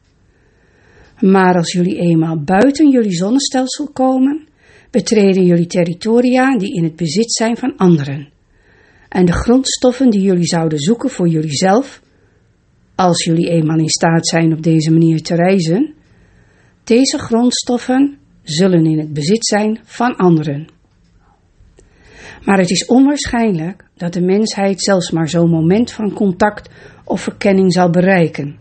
Maar 1.20 1.56
als 1.56 1.72
jullie 1.72 1.96
eenmaal 1.96 2.42
buiten 2.42 2.90
jullie 2.90 3.12
zonnestelsel 3.12 3.88
komen, 3.92 4.48
betreden 4.90 5.44
jullie 5.44 5.66
territoria 5.66 6.56
die 6.58 6.74
in 6.74 6.84
het 6.84 6.96
bezit 6.96 7.32
zijn 7.32 7.56
van 7.56 7.76
anderen. 7.76 8.28
En 9.08 9.24
de 9.24 9.32
grondstoffen 9.32 10.10
die 10.10 10.22
jullie 10.22 10.46
zouden 10.46 10.78
zoeken 10.78 11.10
voor 11.10 11.28
jullie 11.28 11.56
zelf, 11.56 12.02
als 12.94 13.24
jullie 13.24 13.48
eenmaal 13.48 13.78
in 13.78 13.88
staat 13.88 14.26
zijn 14.26 14.52
op 14.52 14.62
deze 14.62 14.90
manier 14.90 15.22
te 15.22 15.34
reizen, 15.34 15.94
deze 16.84 17.18
grondstoffen 17.18 18.18
zullen 18.42 18.86
in 18.86 18.98
het 18.98 19.12
bezit 19.12 19.46
zijn 19.46 19.80
van 19.82 20.16
anderen. 20.16 20.68
Maar 22.44 22.58
het 22.58 22.70
is 22.70 22.86
onwaarschijnlijk 22.86 23.84
dat 23.96 24.12
de 24.12 24.20
mensheid 24.20 24.82
zelfs 24.82 25.10
maar 25.10 25.28
zo'n 25.28 25.50
moment 25.50 25.92
van 25.92 26.12
contact 26.12 26.70
of 27.04 27.20
verkenning 27.20 27.72
zal 27.72 27.90
bereiken. 27.90 28.58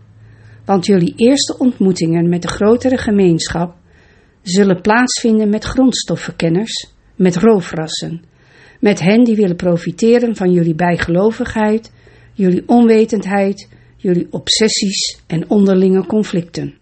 Want 0.64 0.86
jullie 0.86 1.14
eerste 1.16 1.58
ontmoetingen 1.58 2.28
met 2.28 2.42
de 2.42 2.48
grotere 2.48 2.98
gemeenschap 2.98 3.74
zullen 4.42 4.80
plaatsvinden 4.80 5.48
met 5.48 5.64
grondstoffenkenners, 5.64 6.92
met 7.16 7.36
roofrassen, 7.36 8.22
met 8.80 9.00
hen 9.00 9.24
die 9.24 9.36
willen 9.36 9.56
profiteren 9.56 10.36
van 10.36 10.52
jullie 10.52 10.74
bijgelovigheid, 10.74 11.92
jullie 12.32 12.62
onwetendheid, 12.66 13.68
jullie 13.96 14.26
obsessies 14.30 15.20
en 15.26 15.50
onderlinge 15.50 16.06
conflicten. 16.06 16.74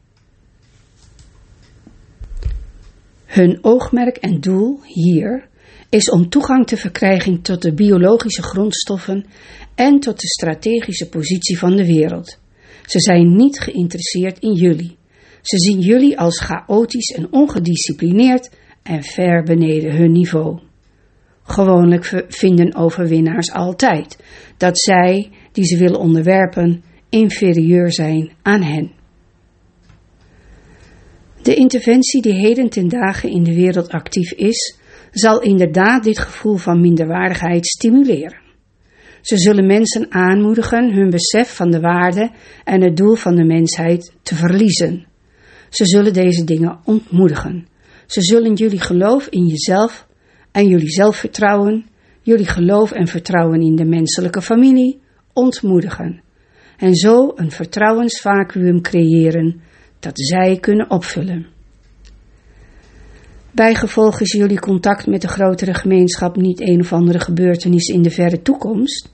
Hun 3.25 3.59
oogmerk 3.61 4.17
en 4.17 4.41
doel 4.41 4.81
hier 4.83 5.49
is 5.89 6.11
om 6.11 6.29
toegang 6.29 6.67
te 6.67 6.77
verkrijgen 6.77 7.43
tot 7.43 7.63
de 7.63 7.75
biologische 7.75 8.43
grondstoffen 8.43 9.27
en 9.75 10.01
tot 10.01 10.21
de 10.21 10.27
strategische 10.27 11.09
positie 11.09 11.59
van 11.59 11.77
de 11.77 11.87
wereld. 11.87 12.39
Ze 12.87 13.01
zijn 13.01 13.37
niet 13.37 13.61
geïnteresseerd 13.61 14.39
in 14.39 14.53
jullie. 14.53 14.97
Ze 15.43 15.59
zien 15.59 15.81
jullie 15.81 16.19
als 16.19 16.41
chaotisch 16.41 17.11
en 17.11 17.33
ongedisciplineerd 17.33 18.51
en 18.83 19.03
ver 19.03 19.43
beneden 19.43 19.97
hun 19.97 20.13
niveau. 20.13 20.61
Gewoonlijk 21.43 22.25
vinden 22.29 22.75
overwinnaars 22.75 23.53
altijd 23.53 24.19
dat 24.57 24.79
zij, 24.79 25.31
die 25.53 25.65
ze 25.65 25.79
willen 25.79 26.01
onderwerpen, 26.01 26.83
inferieur 27.09 27.93
zijn 27.93 28.33
aan 28.43 28.63
hen. 28.63 28.93
De 31.43 31.55
interventie 31.55 32.23
die 32.23 32.33
heden 32.33 32.69
ten 32.69 32.89
dagen 32.89 33.31
in 33.31 33.43
de 33.43 33.55
wereld 33.55 33.89
actief 33.89 34.33
is, 34.33 34.78
zal 35.11 35.43
inderdaad 35.43 36.05
dit 36.05 36.19
gevoel 36.19 36.57
van 36.57 36.81
minderwaardigheid 36.81 37.67
stimuleren. 37.67 38.47
Ze 39.21 39.39
zullen 39.39 39.67
mensen 39.67 40.13
aanmoedigen 40.13 40.95
hun 40.95 41.11
besef 41.11 41.55
van 41.55 41.71
de 41.71 41.81
waarde 41.81 42.31
en 42.65 42.83
het 42.83 42.97
doel 42.97 43.15
van 43.15 43.35
de 43.35 43.45
mensheid 43.45 44.13
te 44.23 44.35
verliezen. 44.35 45.07
Ze 45.69 45.87
zullen 45.87 46.13
deze 46.13 46.45
dingen 46.45 46.79
ontmoedigen. 46.85 47.67
Ze 48.07 48.23
zullen 48.23 48.55
jullie 48.55 48.81
geloof 48.81 49.27
in 49.27 49.47
jezelf 49.47 50.07
en 50.53 50.69
jullie 50.69 50.91
zelfvertrouwen, 50.91 51.87
jullie 52.23 52.47
geloof 52.47 52.93
en 52.93 53.07
vertrouwen 53.07 53.61
in 53.61 53.77
de 53.77 53.85
menselijke 53.85 54.43
familie 54.43 55.01
ontmoedigen. 55.33 56.23
en 56.77 56.95
zo 56.95 57.33
een 57.35 57.51
vertrouwensvacuüm 57.51 58.81
creëren 58.81 59.61
dat 60.01 60.21
zij 60.21 60.59
kunnen 60.61 60.91
opvullen. 60.91 61.47
Bijgevolg 63.59 64.21
is 64.21 64.33
jullie 64.33 64.61
contact 64.61 65.07
met 65.07 65.21
de 65.21 65.29
grotere 65.29 65.75
gemeenschap 65.75 66.37
niet 66.37 66.61
een 66.61 66.81
of 66.81 66.93
andere 66.93 67.21
gebeurtenis 67.21 67.87
in 67.87 68.03
de 68.03 68.11
verre 68.11 68.43
toekomst. 68.43 69.13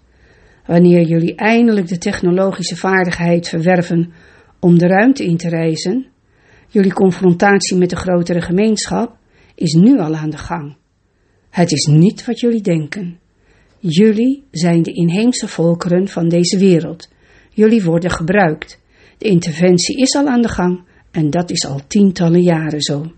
Wanneer 0.67 1.07
jullie 1.07 1.35
eindelijk 1.35 1.89
de 1.89 1.99
technologische 1.99 2.77
vaardigheid 2.77 3.49
verwerven 3.49 4.13
om 4.61 4.79
de 4.79 4.87
ruimte 4.87 5.25
in 5.25 5.37
te 5.37 5.49
reizen, 5.49 6.07
jullie 6.69 6.93
confrontatie 6.93 7.77
met 7.77 7.91
de 7.91 7.97
grotere 7.97 8.41
gemeenschap 8.41 9.17
is 9.55 9.73
nu 9.73 9.99
al 9.99 10.15
aan 10.15 10.31
de 10.31 10.39
gang. 10.39 10.77
Het 11.51 11.73
is 11.73 11.85
niet 11.85 12.25
wat 12.25 12.41
jullie 12.41 12.63
denken. 12.63 13.19
Jullie 13.79 14.45
zijn 14.51 14.83
de 14.83 14.93
inheemse 14.93 15.49
volkeren 15.49 16.09
van 16.09 16.29
deze 16.29 16.59
wereld. 16.59 17.09
Jullie 17.51 17.83
worden 17.83 18.11
gebruikt. 18.11 18.81
De 19.19 19.29
interventie 19.29 19.97
is 19.97 20.15
al 20.15 20.27
aan 20.27 20.43
de 20.43 20.49
gang 20.49 20.83
en 21.11 21.31
dat 21.31 21.51
is 21.51 21.67
al 21.67 21.81
tientallen 21.87 22.43
jaren 22.43 22.81
zo. 22.81 23.13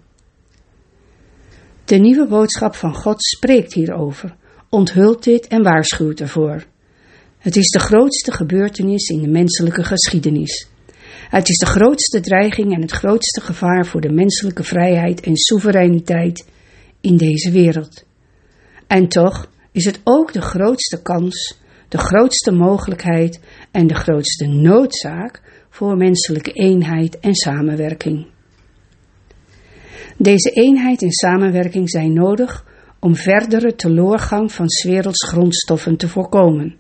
De 1.87 1.97
nieuwe 1.97 2.26
boodschap 2.26 2.75
van 2.75 2.95
God 2.95 3.25
spreekt 3.25 3.75
hierover, 3.75 4.37
onthult 4.69 5.25
dit 5.25 5.47
en 5.47 5.62
waarschuwt 5.62 6.21
ervoor. 6.21 6.64
Het 7.38 7.57
is 7.57 7.69
de 7.69 7.78
grootste 7.78 8.33
gebeurtenis 8.33 9.09
in 9.09 9.21
de 9.21 9.28
menselijke 9.28 9.85
geschiedenis. 9.85 10.69
Het 11.28 11.49
is 11.49 11.57
de 11.57 11.66
grootste 11.66 12.21
dreiging 12.21 12.75
en 12.75 12.81
het 12.81 12.90
grootste 12.90 13.40
gevaar 13.40 13.87
voor 13.87 14.00
de 14.00 14.12
menselijke 14.12 14.64
vrijheid 14.64 15.21
en 15.21 15.37
soevereiniteit 15.37 16.47
in 17.00 17.16
deze 17.16 17.50
wereld. 17.50 18.05
En 18.87 19.09
toch 19.09 19.50
is 19.73 19.85
het 19.85 20.00
ook 20.05 20.33
de 20.33 20.43
grootste 20.43 21.02
kans, 21.02 21.59
de 21.88 21.99
grootste 21.99 22.52
mogelijkheid 22.52 23.40
en 23.71 23.87
de 23.87 23.95
grootste 23.95 24.47
noodzaak 24.47 25.43
voor 25.71 25.97
menselijke 25.97 26.52
eenheid 26.52 27.19
en 27.19 27.35
samenwerking. 27.35 28.35
Deze 30.18 30.50
eenheid 30.50 31.02
en 31.02 31.11
samenwerking 31.11 31.90
zijn 31.90 32.12
nodig 32.12 32.64
om 33.00 33.14
verdere 33.14 33.75
teloorgang 33.75 34.52
van 34.52 34.66
werelds 34.82 35.26
grondstoffen 35.28 35.96
te 35.96 36.08
voorkomen. 36.08 36.76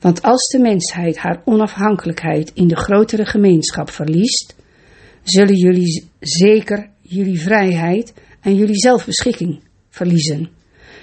Want 0.00 0.22
als 0.22 0.48
de 0.48 0.58
mensheid 0.58 1.18
haar 1.18 1.42
onafhankelijkheid 1.44 2.50
in 2.54 2.68
de 2.68 2.76
grotere 2.76 3.26
gemeenschap 3.26 3.90
verliest, 3.90 4.56
zullen 5.22 5.56
jullie 5.56 6.10
zeker 6.20 6.90
jullie 7.00 7.40
vrijheid 7.40 8.14
en 8.40 8.54
jullie 8.54 8.78
zelfbeschikking 8.80 9.60
verliezen. 9.88 10.48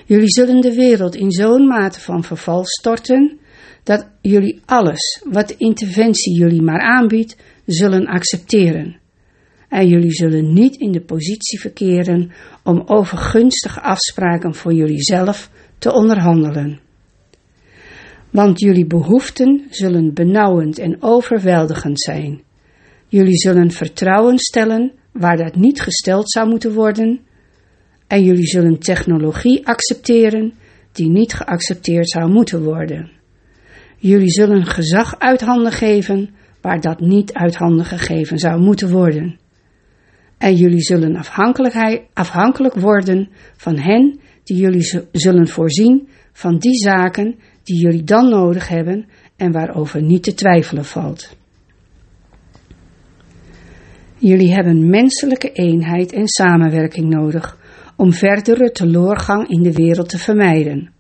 Jullie 0.05 0.31
zullen 0.31 0.61
de 0.61 0.73
wereld 0.73 1.15
in 1.15 1.31
zo'n 1.31 1.67
mate 1.67 1.99
van 1.99 2.23
verval 2.23 2.65
storten 2.65 3.39
dat 3.83 4.07
jullie 4.21 4.61
alles 4.65 5.23
wat 5.29 5.47
de 5.47 5.55
interventie 5.57 6.37
jullie 6.39 6.61
maar 6.61 6.81
aanbiedt, 6.81 7.35
zullen 7.65 8.05
accepteren. 8.05 9.00
En 9.71 9.87
jullie 9.87 10.11
zullen 10.11 10.53
niet 10.53 10.75
in 10.75 10.91
de 10.91 11.01
positie 11.01 11.59
verkeren 11.59 12.31
om 12.63 12.83
over 12.85 13.17
gunstige 13.17 13.81
afspraken 13.81 14.55
voor 14.55 14.73
jullie 14.73 15.03
zelf 15.03 15.49
te 15.77 15.93
onderhandelen. 15.93 16.79
Want 18.29 18.59
jullie 18.59 18.85
behoeften 18.85 19.65
zullen 19.69 20.13
benauwend 20.13 20.79
en 20.79 20.97
overweldigend 20.99 22.01
zijn. 22.01 22.41
Jullie 23.07 23.37
zullen 23.37 23.71
vertrouwen 23.71 24.37
stellen 24.37 24.91
waar 25.11 25.37
dat 25.37 25.55
niet 25.55 25.81
gesteld 25.81 26.31
zou 26.31 26.49
moeten 26.49 26.73
worden. 26.73 27.19
En 28.07 28.23
jullie 28.23 28.47
zullen 28.47 28.79
technologie 28.79 29.67
accepteren 29.67 30.53
die 30.91 31.09
niet 31.09 31.33
geaccepteerd 31.33 32.09
zou 32.09 32.31
moeten 32.31 32.63
worden. 32.63 33.11
Jullie 33.97 34.31
zullen 34.31 34.65
gezag 34.65 35.19
uit 35.19 35.41
handen 35.41 35.71
geven 35.71 36.29
waar 36.61 36.81
dat 36.81 36.99
niet 36.99 37.33
uit 37.33 37.55
handen 37.55 37.85
gegeven 37.85 38.37
zou 38.37 38.61
moeten 38.61 38.89
worden. 38.89 39.39
En 40.41 40.55
jullie 40.55 40.81
zullen 40.81 41.15
afhankelijk 42.13 42.74
worden 42.74 43.29
van 43.57 43.77
hen 43.77 44.20
die 44.44 44.57
jullie 44.57 45.07
zullen 45.11 45.48
voorzien 45.48 46.07
van 46.33 46.57
die 46.57 46.75
zaken 46.75 47.35
die 47.63 47.81
jullie 47.81 48.03
dan 48.03 48.29
nodig 48.29 48.68
hebben 48.68 49.05
en 49.35 49.51
waarover 49.51 50.01
niet 50.01 50.24
te 50.24 50.33
twijfelen 50.33 50.85
valt. 50.85 51.35
Jullie 54.18 54.53
hebben 54.53 54.89
menselijke 54.89 55.51
eenheid 55.51 56.11
en 56.11 56.27
samenwerking 56.27 57.09
nodig 57.09 57.57
om 57.96 58.13
verdere 58.13 58.72
teloorgang 58.72 59.50
in 59.50 59.63
de 59.63 59.74
wereld 59.74 60.09
te 60.09 60.18
vermijden 60.18 60.94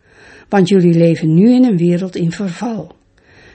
want 0.51 0.69
jullie 0.69 0.93
leven 0.93 1.33
nu 1.33 1.53
in 1.53 1.63
een 1.63 1.77
wereld 1.77 2.15
in 2.15 2.31
verval. 2.31 2.95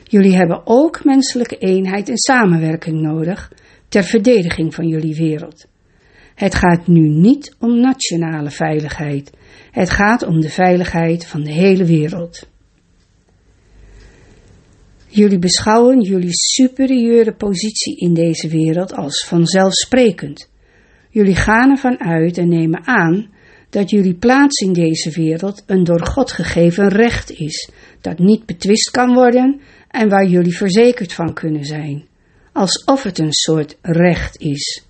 Jullie 0.03 0.37
hebben 0.37 0.63
ook 0.65 1.05
menselijke 1.05 1.57
eenheid 1.59 2.09
en 2.09 2.19
samenwerking 2.19 3.01
nodig 3.01 3.53
ter 3.89 4.03
verdediging 4.03 4.75
van 4.75 4.87
jullie 4.87 5.17
wereld. 5.17 5.67
Het 6.37 6.55
gaat 6.55 6.87
nu 6.87 7.09
niet 7.09 7.57
om 7.59 7.81
nationale 7.81 8.51
veiligheid, 8.51 9.33
het 9.71 9.91
gaat 9.91 10.23
om 10.23 10.41
de 10.41 10.51
veiligheid 10.51 11.27
van 11.27 11.43
de 11.43 11.53
hele 11.53 11.85
wereld. 11.85 12.49
Jullie 15.07 15.39
beschouwen 15.39 16.01
jullie 16.01 16.33
superieure 16.33 17.35
positie 17.35 17.97
in 17.97 18.15
deze 18.15 18.49
wereld 18.49 18.95
als 18.95 19.25
vanzelfsprekend. 19.27 20.51
Jullie 21.11 21.35
gaan 21.37 21.71
ervan 21.71 21.99
uit 21.99 22.39
en 22.39 22.49
nemen 22.49 22.87
aan 22.87 23.31
dat 23.71 23.91
jullie 23.91 24.15
plaats 24.15 24.61
in 24.61 24.73
deze 24.73 25.11
wereld 25.11 25.63
een 25.67 25.85
door 25.85 26.07
God 26.07 26.33
gegeven 26.33 26.89
recht 26.89 27.31
is, 27.31 27.71
dat 28.01 28.19
niet 28.19 28.47
betwist 28.47 28.91
kan 28.91 29.15
worden 29.15 29.61
en 29.89 30.09
waar 30.09 30.27
jullie 30.27 30.57
verzekerd 30.57 31.13
van 31.13 31.35
kunnen 31.35 31.65
zijn, 31.65 32.05
alsof 32.53 33.03
het 33.03 33.19
een 33.19 33.33
soort 33.33 33.77
recht 33.83 34.41
is. 34.41 34.86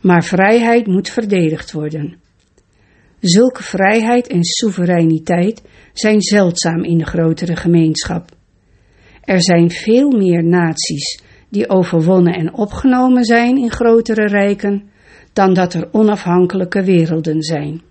Maar 0.00 0.24
vrijheid 0.24 0.86
moet 0.86 1.08
verdedigd 1.08 1.72
worden. 1.72 2.16
Zulke 3.20 3.62
vrijheid 3.62 4.26
en 4.26 4.44
soevereiniteit 4.44 5.62
zijn 5.92 6.20
zeldzaam 6.20 6.84
in 6.84 6.98
de 6.98 7.06
grotere 7.06 7.56
gemeenschap. 7.56 8.28
Er 9.24 9.42
zijn 9.42 9.70
veel 9.70 10.10
meer 10.10 10.44
naties 10.44 11.22
die 11.48 11.68
overwonnen 11.68 12.34
en 12.34 12.54
opgenomen 12.54 13.24
zijn 13.24 13.56
in 13.56 13.70
grotere 13.70 14.26
rijken 14.26 14.90
dan 15.32 15.54
dat 15.54 15.74
er 15.74 15.88
onafhankelijke 15.92 16.84
werelden 16.84 17.42
zijn. 17.42 17.82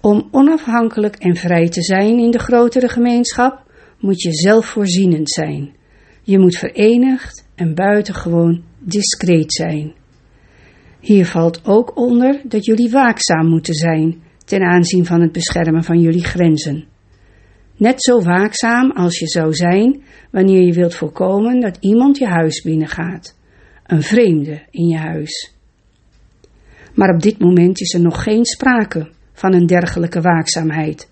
Om 0.00 0.28
onafhankelijk 0.30 1.16
en 1.16 1.36
vrij 1.36 1.68
te 1.68 1.82
zijn 1.82 2.18
in 2.18 2.30
de 2.30 2.38
grotere 2.38 2.88
gemeenschap 2.88 3.62
moet 4.00 4.22
je 4.22 4.32
zelfvoorzienend 4.32 5.30
zijn. 5.30 5.76
Je 6.22 6.38
moet 6.38 6.56
verenigd 6.56 7.46
en 7.54 7.74
buitengewoon 7.74 8.62
discreet 8.90 9.52
zijn. 9.52 9.94
Hier 11.00 11.26
valt 11.26 11.60
ook 11.64 11.96
onder 11.96 12.40
dat 12.44 12.64
jullie 12.64 12.90
waakzaam 12.90 13.48
moeten 13.48 13.74
zijn 13.74 14.22
ten 14.44 14.62
aanzien 14.62 15.06
van 15.06 15.20
het 15.20 15.32
beschermen 15.32 15.84
van 15.84 16.00
jullie 16.00 16.24
grenzen. 16.24 16.84
Net 17.76 18.02
zo 18.02 18.22
waakzaam 18.22 18.90
als 18.90 19.18
je 19.18 19.26
zou 19.26 19.54
zijn 19.54 20.02
wanneer 20.30 20.62
je 20.62 20.72
wilt 20.72 20.94
voorkomen 20.94 21.60
dat 21.60 21.76
iemand 21.80 22.18
je 22.18 22.26
huis 22.26 22.62
binnengaat 22.62 23.36
een 23.86 24.02
vreemde 24.02 24.62
in 24.70 24.86
je 24.86 24.96
huis. 24.96 25.54
Maar 26.94 27.14
op 27.14 27.22
dit 27.22 27.38
moment 27.38 27.80
is 27.80 27.94
er 27.94 28.00
nog 28.00 28.22
geen 28.22 28.44
sprake 28.44 29.10
van 29.32 29.54
een 29.54 29.66
dergelijke 29.66 30.20
waakzaamheid. 30.20 31.10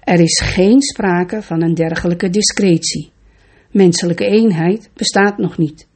Er 0.00 0.20
is 0.20 0.40
geen 0.40 0.82
sprake 0.82 1.42
van 1.42 1.62
een 1.62 1.74
dergelijke 1.74 2.30
discretie. 2.30 3.10
Menselijke 3.70 4.24
eenheid 4.24 4.90
bestaat 4.94 5.38
nog 5.38 5.58
niet. 5.58 5.88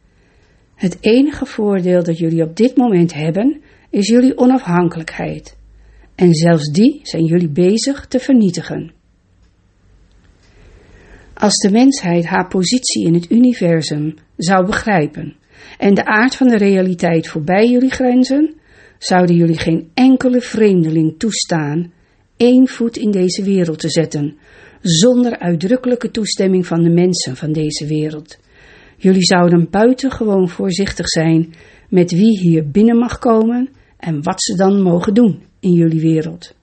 Het 0.78 0.98
enige 1.00 1.46
voordeel 1.46 2.02
dat 2.02 2.18
jullie 2.18 2.42
op 2.42 2.56
dit 2.56 2.76
moment 2.76 3.14
hebben, 3.14 3.60
is 3.90 4.08
jullie 4.08 4.38
onafhankelijkheid. 4.38 5.56
En 6.14 6.34
zelfs 6.34 6.70
die 6.72 7.00
zijn 7.02 7.24
jullie 7.24 7.48
bezig 7.48 8.06
te 8.06 8.18
vernietigen. 8.18 8.92
Als 11.34 11.54
de 11.54 11.70
mensheid 11.70 12.26
haar 12.26 12.48
positie 12.48 13.06
in 13.06 13.14
het 13.14 13.30
universum 13.30 14.14
zou 14.36 14.66
begrijpen 14.66 15.36
en 15.78 15.94
de 15.94 16.04
aard 16.04 16.36
van 16.36 16.48
de 16.48 16.56
realiteit 16.56 17.28
voorbij 17.28 17.68
jullie 17.70 17.90
grenzen, 17.90 18.54
zouden 18.98 19.36
jullie 19.36 19.58
geen 19.58 19.90
enkele 19.94 20.40
vreemdeling 20.40 21.18
toestaan 21.18 21.92
één 22.36 22.68
voet 22.68 22.96
in 22.96 23.10
deze 23.10 23.42
wereld 23.42 23.78
te 23.78 23.88
zetten, 23.88 24.36
zonder 24.82 25.38
uitdrukkelijke 25.38 26.10
toestemming 26.10 26.66
van 26.66 26.82
de 26.82 26.90
mensen 26.90 27.36
van 27.36 27.52
deze 27.52 27.86
wereld. 27.86 28.38
Jullie 29.00 29.24
zouden 29.24 29.70
buitengewoon 29.70 30.48
voorzichtig 30.48 31.08
zijn 31.08 31.54
met 31.88 32.10
wie 32.10 32.38
hier 32.38 32.70
binnen 32.70 32.96
mag 32.96 33.18
komen 33.18 33.68
en 33.96 34.22
wat 34.22 34.42
ze 34.42 34.56
dan 34.56 34.82
mogen 34.82 35.14
doen 35.14 35.42
in 35.60 35.72
jullie 35.72 36.00
wereld. 36.00 36.54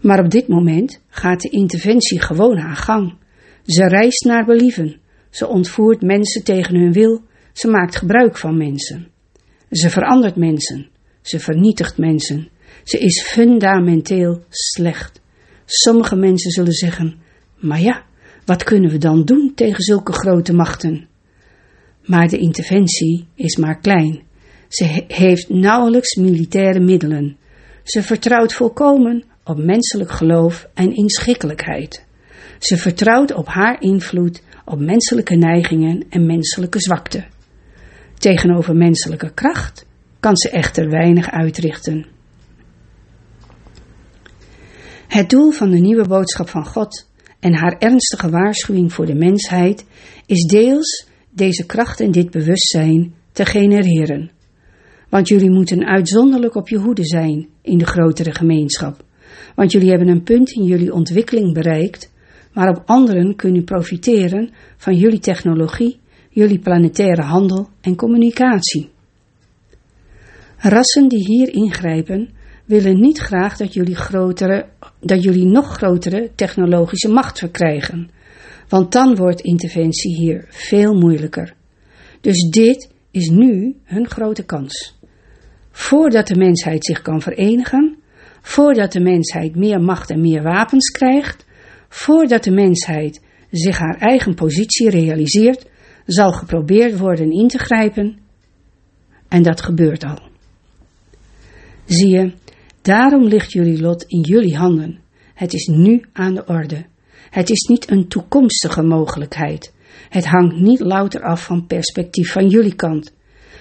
Maar 0.00 0.24
op 0.24 0.30
dit 0.30 0.48
moment 0.48 1.00
gaat 1.08 1.40
de 1.40 1.50
interventie 1.50 2.20
gewoon 2.20 2.58
haar 2.58 2.76
gang. 2.76 3.14
Ze 3.64 3.88
reist 3.88 4.24
naar 4.24 4.44
believen. 4.44 4.96
Ze 5.30 5.46
ontvoert 5.46 6.02
mensen 6.02 6.44
tegen 6.44 6.74
hun 6.74 6.92
wil 6.92 7.22
ze 7.56 7.68
maakt 7.68 7.96
gebruik 7.96 8.36
van 8.36 8.56
mensen. 8.56 9.08
Ze 9.70 9.90
verandert 9.90 10.36
mensen. 10.36 10.88
Ze 11.22 11.40
vernietigt 11.40 11.98
mensen. 11.98 12.48
Ze 12.84 12.98
is 12.98 13.22
fundamenteel 13.22 14.44
slecht. 14.48 15.20
Sommige 15.64 16.16
mensen 16.16 16.50
zullen 16.50 16.72
zeggen: 16.72 17.18
Maar 17.56 17.80
ja, 17.80 18.05
Wat 18.46 18.62
kunnen 18.62 18.90
we 18.90 18.98
dan 18.98 19.24
doen 19.24 19.52
tegen 19.54 19.82
zulke 19.82 20.12
grote 20.12 20.52
machten? 20.52 21.08
Maar 22.04 22.28
de 22.28 22.38
interventie 22.38 23.26
is 23.34 23.56
maar 23.56 23.78
klein. 23.78 24.22
Ze 24.68 25.04
heeft 25.08 25.48
nauwelijks 25.48 26.14
militaire 26.14 26.80
middelen. 26.80 27.36
Ze 27.82 28.02
vertrouwt 28.02 28.52
volkomen 28.52 29.24
op 29.44 29.58
menselijk 29.58 30.10
geloof 30.10 30.68
en 30.74 30.94
inschikkelijkheid. 30.94 32.06
Ze 32.58 32.76
vertrouwt 32.76 33.34
op 33.34 33.46
haar 33.46 33.82
invloed 33.82 34.42
op 34.64 34.80
menselijke 34.80 35.34
neigingen 35.34 36.04
en 36.08 36.26
menselijke 36.26 36.80
zwakte. 36.80 37.24
Tegenover 38.18 38.76
menselijke 38.76 39.32
kracht 39.34 39.86
kan 40.20 40.36
ze 40.36 40.50
echter 40.50 40.90
weinig 40.90 41.30
uitrichten. 41.30 42.06
Het 45.08 45.30
doel 45.30 45.50
van 45.50 45.70
de 45.70 45.78
nieuwe 45.78 46.08
boodschap 46.08 46.48
van 46.48 46.66
God 46.66 47.06
en 47.46 47.54
haar 47.54 47.76
ernstige 47.78 48.30
waarschuwing 48.30 48.92
voor 48.92 49.06
de 49.06 49.14
mensheid 49.14 49.84
is 50.26 50.42
deels 50.42 51.06
deze 51.30 51.66
kracht 51.66 52.00
en 52.00 52.10
dit 52.10 52.30
bewustzijn 52.30 53.14
te 53.32 53.44
genereren. 53.44 54.30
Want 55.08 55.28
jullie 55.28 55.50
moeten 55.50 55.84
uitzonderlijk 55.84 56.54
op 56.54 56.68
je 56.68 56.78
hoede 56.78 57.04
zijn 57.04 57.48
in 57.62 57.78
de 57.78 57.86
grotere 57.86 58.34
gemeenschap. 58.34 59.04
Want 59.54 59.72
jullie 59.72 59.88
hebben 59.88 60.08
een 60.08 60.22
punt 60.22 60.50
in 60.50 60.64
jullie 60.64 60.92
ontwikkeling 60.92 61.54
bereikt 61.54 62.12
waarop 62.52 62.82
anderen 62.86 63.36
kunnen 63.36 63.64
profiteren 63.64 64.50
van 64.76 64.96
jullie 64.96 65.18
technologie, 65.18 65.98
jullie 66.30 66.58
planetaire 66.58 67.22
handel 67.22 67.68
en 67.80 67.96
communicatie. 67.96 68.90
Rassen 70.56 71.08
die 71.08 71.24
hier 71.26 71.54
ingrijpen 71.54 72.28
willen 72.64 73.00
niet 73.00 73.18
graag 73.18 73.56
dat 73.56 73.74
jullie, 73.74 73.96
grotere, 73.96 74.66
dat 75.00 75.22
jullie 75.22 75.46
nog 75.46 75.76
grotere 75.76 76.30
technologische 76.34 77.08
macht 77.08 77.38
verkrijgen, 77.38 78.10
want 78.68 78.92
dan 78.92 79.16
wordt 79.16 79.40
interventie 79.40 80.16
hier 80.16 80.44
veel 80.48 80.94
moeilijker. 80.94 81.54
Dus 82.20 82.48
dit 82.50 82.90
is 83.10 83.28
nu 83.28 83.76
hun 83.84 84.08
grote 84.08 84.44
kans. 84.44 84.98
Voordat 85.70 86.26
de 86.26 86.36
mensheid 86.36 86.84
zich 86.84 87.02
kan 87.02 87.20
verenigen, 87.20 87.96
voordat 88.40 88.92
de 88.92 89.00
mensheid 89.00 89.56
meer 89.56 89.80
macht 89.80 90.10
en 90.10 90.20
meer 90.20 90.42
wapens 90.42 90.90
krijgt, 90.90 91.44
voordat 91.88 92.44
de 92.44 92.50
mensheid 92.50 93.20
zich 93.50 93.78
haar 93.78 93.96
eigen 93.98 94.34
positie 94.34 94.90
realiseert, 94.90 95.66
zal 96.06 96.32
geprobeerd 96.32 96.98
worden 96.98 97.30
in 97.30 97.48
te 97.48 97.58
grijpen. 97.58 98.18
En 99.28 99.42
dat 99.42 99.60
gebeurt 99.60 100.04
al. 100.04 100.18
Zie 101.84 102.08
je, 102.08 102.32
daarom 102.86 103.24
ligt 103.24 103.52
jullie 103.52 103.80
lot 103.80 104.04
in 104.06 104.20
jullie 104.20 104.56
handen. 104.56 104.98
Het 105.34 105.52
is 105.52 105.66
nu 105.66 106.04
aan 106.12 106.34
de 106.34 106.44
orde. 106.46 106.84
Het 107.30 107.50
is 107.50 107.68
niet 107.68 107.90
een 107.90 108.08
toekomstige 108.08 108.82
mogelijkheid. 108.82 109.74
Het 110.08 110.26
hangt 110.26 110.60
niet 110.60 110.80
louter 110.80 111.22
af 111.22 111.44
van 111.44 111.66
perspectief 111.66 112.32
van 112.32 112.48
jullie 112.48 112.74
kant. 112.74 113.14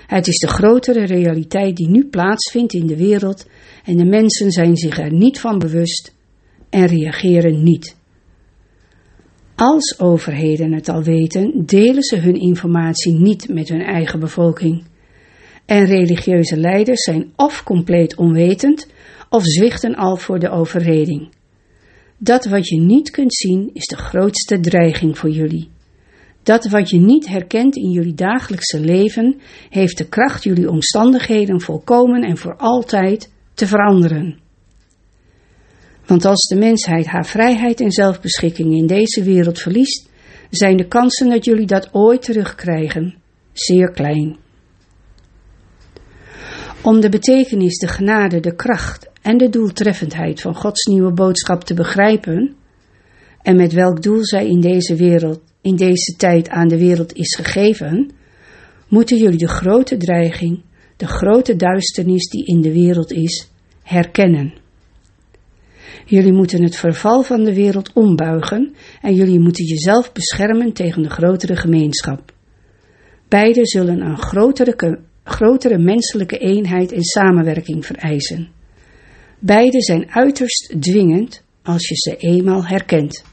Het 0.08 0.28
is 0.28 0.38
de 0.38 0.48
grotere 0.48 1.06
realiteit 1.06 1.76
die 1.76 1.90
nu 1.90 2.08
plaatsvindt 2.08 2.74
in 2.74 2.88
de 2.88 2.98
wereld 2.98 3.48
en 3.84 3.98
de 3.98 4.06
mensen 4.06 4.52
zijn 4.52 4.76
zich 4.76 5.00
er 5.00 5.14
niet 5.14 5.40
van 5.40 5.60
bewust 5.60 6.16
en 6.70 6.86
reageren 6.86 7.64
niet. 7.64 7.96
Als 9.56 10.00
overheden 10.00 10.74
het 10.74 10.90
al 10.90 11.04
weten, 11.04 11.66
delen 11.66 12.04
ze 12.04 12.18
hun 12.18 12.40
informatie 12.40 13.14
niet 13.14 13.50
met 13.50 13.70
hun 13.70 13.82
eigen 13.82 14.20
bevolking. 14.20 14.84
En 15.66 15.86
religieuze 15.86 16.58
leiders 16.58 17.04
zijn 17.04 17.32
of 17.36 17.64
compleet 17.64 18.16
onwetend 18.16 18.88
of 19.36 19.44
zwichten 19.46 19.96
al 19.96 20.16
voor 20.16 20.40
de 20.40 20.50
overreding. 20.50 21.30
Dat 22.18 22.46
wat 22.46 22.68
je 22.68 22.80
niet 22.80 23.10
kunt 23.10 23.34
zien 23.34 23.70
is 23.74 23.86
de 23.86 23.96
grootste 23.96 24.60
dreiging 24.60 25.18
voor 25.18 25.30
jullie. 25.30 25.70
Dat 26.44 26.66
wat 26.68 26.90
je 26.90 27.00
niet 27.00 27.28
herkent 27.28 27.76
in 27.76 27.92
jullie 27.92 28.14
dagelijkse 28.14 28.80
leven, 28.80 29.40
heeft 29.70 29.98
de 29.98 30.08
kracht 30.08 30.44
jullie 30.44 30.70
omstandigheden 30.70 31.62
volkomen 31.62 32.22
en 32.22 32.38
voor 32.38 32.56
altijd 32.58 33.32
te 33.54 33.68
veranderen. 33.68 34.40
Want 36.06 36.26
als 36.26 36.48
de 36.48 36.56
mensheid 36.56 37.06
haar 37.06 37.26
vrijheid 37.26 37.80
en 37.80 37.92
zelfbeschikking 37.92 38.74
in 38.74 38.88
deze 38.88 39.24
wereld 39.24 39.60
verliest, 39.60 40.10
zijn 40.50 40.78
de 40.78 40.88
kansen 40.88 41.30
dat 41.30 41.46
jullie 41.46 41.68
dat 41.68 41.90
ooit 41.92 42.22
terugkrijgen 42.22 43.16
zeer 43.54 43.92
klein. 43.92 44.38
Om 46.82 47.00
de 47.00 47.10
betekenis, 47.10 47.78
de 47.78 47.88
genade, 47.88 48.40
de 48.40 48.56
kracht 48.56 49.14
en 49.26 49.38
de 49.38 49.50
doeltreffendheid 49.50 50.42
van 50.42 50.56
Gods 50.56 50.86
nieuwe 50.86 51.14
boodschap 51.14 51.64
te 51.64 51.74
begrijpen, 51.74 52.56
en 53.42 53.56
met 53.56 53.74
welk 53.74 54.02
doel 54.02 54.26
zij 54.26 54.48
in 54.48 54.60
deze 54.60 54.96
wereld, 54.96 55.42
in 55.62 55.76
deze 55.76 56.16
tijd 56.18 56.50
aan 56.50 56.68
de 56.68 56.78
wereld 56.78 57.14
is 57.14 57.36
gegeven, 57.36 58.12
moeten 58.88 59.18
jullie 59.18 59.38
de 59.38 59.48
grote 59.48 59.98
dreiging, 59.98 60.62
de 60.98 61.08
grote 61.08 61.56
duisternis 61.56 62.30
die 62.30 62.46
in 62.46 62.62
de 62.62 62.72
wereld 62.72 63.12
is, 63.12 63.50
herkennen. 63.84 64.54
Jullie 66.06 66.34
moeten 66.34 66.64
het 66.64 66.76
verval 66.76 67.24
van 67.24 67.44
de 67.44 67.54
wereld 67.54 67.94
ombuigen 67.94 68.76
en 69.02 69.14
jullie 69.14 69.40
moeten 69.40 69.66
jezelf 69.66 70.12
beschermen 70.12 70.74
tegen 70.74 71.02
de 71.02 71.10
grotere 71.10 71.56
gemeenschap. 71.56 72.34
Beide 73.28 73.68
zullen 73.68 74.02
een 74.02 74.18
grotere, 74.18 75.00
grotere 75.24 75.78
menselijke 75.78 76.38
eenheid 76.38 76.92
en 76.92 77.04
samenwerking 77.04 77.86
vereisen. 77.86 78.55
Beide 79.46 79.82
zijn 79.82 80.12
uiterst 80.12 80.76
dwingend 80.80 81.44
als 81.64 81.88
je 81.88 81.96
ze 81.96 82.16
eenmaal 82.18 82.66
herkent. 82.66 83.24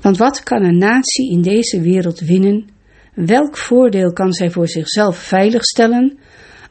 Want 0.00 0.16
wat 0.16 0.42
kan 0.42 0.62
een 0.62 0.78
natie 0.78 1.30
in 1.30 1.42
deze 1.42 1.80
wereld 1.80 2.20
winnen? 2.20 2.68
Welk 3.14 3.56
voordeel 3.56 4.12
kan 4.12 4.32
zij 4.32 4.50
voor 4.50 4.68
zichzelf 4.68 5.18
veiligstellen 5.18 6.18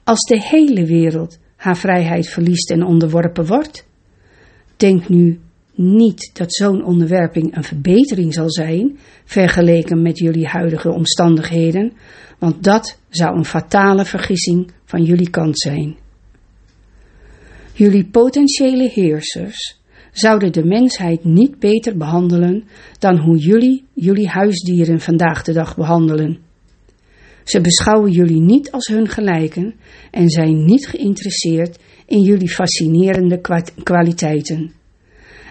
als 0.04 0.20
de 0.20 0.42
hele 0.42 0.86
wereld 0.86 1.40
haar 1.56 1.78
vrijheid 1.78 2.30
verliest 2.30 2.72
en 2.72 2.86
onderworpen 2.86 3.46
wordt? 3.46 3.88
Denk 4.78 5.10
nu 5.10 5.40
niet 5.74 6.30
dat 6.34 6.56
zo'n 6.56 6.86
onderwerping 6.86 7.56
een 7.56 7.64
verbetering 7.64 8.34
zal 8.34 8.52
zijn, 8.52 8.98
vergeleken 9.26 10.02
met 10.02 10.18
jullie 10.18 10.48
huidige 10.48 10.90
omstandigheden, 10.90 11.94
want 12.40 12.64
dat 12.64 13.00
zou 13.10 13.38
een 13.38 13.46
fatale 13.46 14.06
vergissing 14.06 14.72
van 14.86 15.04
jullie 15.04 15.30
kant 15.30 15.60
zijn. 15.60 16.04
Jullie 17.78 18.06
potentiële 18.06 18.90
heersers 18.90 19.80
zouden 20.12 20.52
de 20.52 20.66
mensheid 20.66 21.24
niet 21.24 21.60
beter 21.60 21.98
behandelen 21.98 22.64
dan 23.00 23.18
hoe 23.18 23.38
jullie 23.38 23.86
jullie 23.94 24.28
huisdieren 24.28 25.00
vandaag 25.00 25.44
de 25.44 25.54
dag 25.54 25.76
behandelen. 25.76 26.38
Ze 27.44 27.62
beschouwen 27.62 28.12
jullie 28.12 28.42
niet 28.42 28.72
als 28.72 28.88
hun 28.88 29.08
gelijken 29.08 29.76
en 30.12 30.30
zijn 30.30 30.66
niet 30.66 30.88
geïnteresseerd 30.88 31.80
in 32.06 32.22
jullie 32.22 32.50
fascinerende 32.50 33.42
kwaliteiten. 33.84 34.72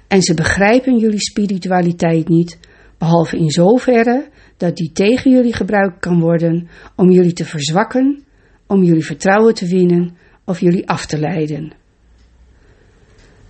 En 0.09 0.23
ze 0.23 0.35
begrijpen 0.35 0.99
jullie 0.99 1.21
spiritualiteit 1.21 2.29
niet, 2.29 2.59
behalve 2.99 3.37
in 3.37 3.51
zoverre 3.51 4.29
dat 4.57 4.77
die 4.77 4.93
tegen 4.93 5.31
jullie 5.31 5.55
gebruikt 5.55 6.01
kan 6.01 6.21
worden 6.21 6.69
om 6.97 7.11
jullie 7.11 7.33
te 7.33 7.45
verzwakken, 7.45 8.25
om 8.67 8.83
jullie 8.83 9.05
vertrouwen 9.05 9.55
te 9.55 9.67
winnen 9.67 10.17
of 10.45 10.61
jullie 10.61 10.89
af 10.89 11.07
te 11.07 11.19
leiden. 11.19 11.83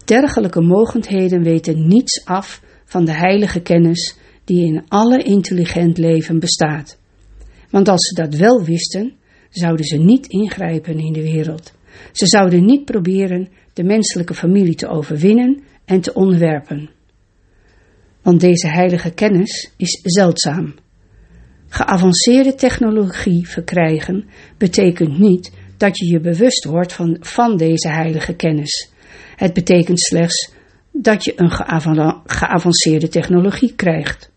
Dergelijke 0.05 0.61
mogendheden 0.61 1.43
weten 1.43 1.87
niets 1.87 2.25
af 2.25 2.63
van 2.85 3.05
de 3.05 3.13
heilige 3.13 3.61
kennis 3.61 4.17
die 4.45 4.65
in 4.65 4.85
alle 4.89 5.23
intelligent 5.23 5.99
leven 5.99 6.39
bestaat. 6.39 6.99
Want 7.71 7.89
als 7.89 8.07
ze 8.07 8.23
dat 8.23 8.35
wel 8.35 8.65
wisten, 8.65 9.13
zouden 9.51 9.85
ze 9.85 9.97
niet 9.97 10.27
ingrijpen 10.27 10.99
in 10.99 11.13
de 11.13 11.23
wereld. 11.23 11.73
Ze 12.13 12.27
zouden 12.27 12.65
niet 12.65 12.85
proberen 12.85 13.49
de 13.73 13.85
menselijke 13.85 14.35
familie 14.35 14.75
te 14.75 14.89
overwinnen 14.89 15.63
en 15.85 16.01
te 16.01 16.13
onderwerpen. 16.13 16.91
Want 18.23 18.41
deze 18.41 18.69
heilige 18.69 19.11
kennis 19.11 19.73
is 19.77 20.01
zeldzaam. 20.03 20.75
Geavanceerde 21.69 22.55
technologie 22.55 23.49
verkrijgen 23.49 24.25
betekent 24.59 25.19
niet 25.19 25.53
dat 25.77 25.99
je 25.99 26.07
je 26.07 26.21
bewust 26.21 26.65
wordt 26.65 26.93
van, 26.93 27.17
van 27.21 27.57
deze 27.57 27.89
heilige 27.89 28.35
kennis. 28.35 28.93
Het 29.37 29.53
betekent 29.53 30.01
slechts 30.01 30.53
dat 30.93 31.25
je 31.25 31.33
een 31.37 31.51
geavanceerde 32.25 33.09
technologie 33.09 33.75
krijgt. 33.75 34.31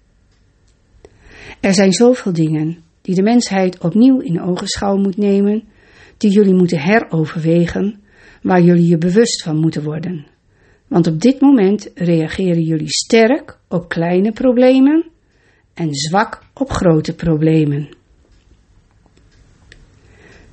Er 1.60 1.74
zijn 1.74 1.92
zoveel 1.92 2.34
dingen 2.34 2.78
die 3.02 3.16
de 3.16 3.22
mensheid 3.22 3.78
opnieuw 3.78 4.20
in 4.20 4.42
ogenschouw 4.42 4.96
moet 4.96 5.18
nemen, 5.18 5.64
die 6.18 6.32
jullie 6.32 6.56
moeten 6.56 6.80
heroverwegen, 6.80 8.00
waar 8.42 8.62
jullie 8.62 8.88
je 8.88 8.98
bewust 8.98 9.44
van 9.44 9.58
moeten 9.58 9.84
worden. 9.84 10.26
Want 10.88 11.08
op 11.08 11.22
dit 11.22 11.42
moment 11.42 11.92
reageren 11.96 12.62
jullie 12.62 12.90
sterk 12.90 13.60
op 13.68 13.90
kleine 13.90 14.32
problemen 14.32 15.06
en 15.74 15.94
zwak 15.96 16.44
op 16.54 16.70
grote 16.70 17.16
problemen. 17.16 17.90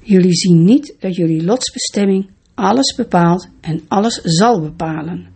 Jullie 0.01 0.35
zien 0.35 0.65
niet 0.65 0.97
dat 1.01 1.17
jullie 1.17 1.45
lotsbestemming 1.45 2.31
alles 2.55 2.95
bepaalt 2.95 3.49
en 3.61 3.81
alles 3.89 4.21
zal 4.23 4.61
bepalen. 4.61 5.27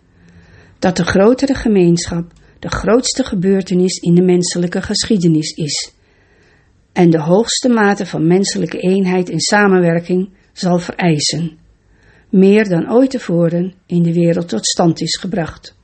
Dat 0.79 0.97
de 0.97 1.05
grotere 1.05 1.55
gemeenschap, 1.55 2.33
de 2.59 2.69
grootste 2.69 3.25
gebeurtenis 3.25 3.97
in 3.97 4.15
de 4.15 4.23
menselijke 4.23 4.83
geschiedenis 4.83 5.51
is 5.51 5.93
en 6.93 7.11
de 7.11 7.21
hoogste 7.21 7.69
mate 7.69 8.07
van 8.07 8.27
menselijke 8.27 8.79
eenheid 8.79 9.31
en 9.31 9.41
samenwerking 9.41 10.31
zal 10.53 10.79
vereisen, 10.79 11.59
meer 12.31 12.69
dan 12.69 12.93
ooit 12.93 13.11
tevoren 13.11 13.75
in 13.87 14.03
de 14.03 14.13
wereld 14.13 14.49
tot 14.49 14.67
stand 14.67 15.01
is 15.01 15.17
gebracht. 15.17 15.77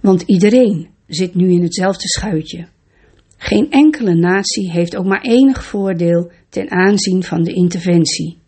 Want 0.00 0.22
iedereen 0.22 0.88
zit 1.06 1.34
nu 1.34 1.50
in 1.50 1.62
hetzelfde 1.62 2.08
schuitje. 2.08 2.66
Geen 3.36 3.70
enkele 3.70 4.14
natie 4.14 4.70
heeft 4.70 4.96
ook 4.96 5.06
maar 5.06 5.22
enig 5.22 5.64
voordeel 5.64 6.30
ten 6.48 6.70
aanzien 6.70 7.22
van 7.22 7.42
de 7.42 7.52
interventie. 7.52 8.39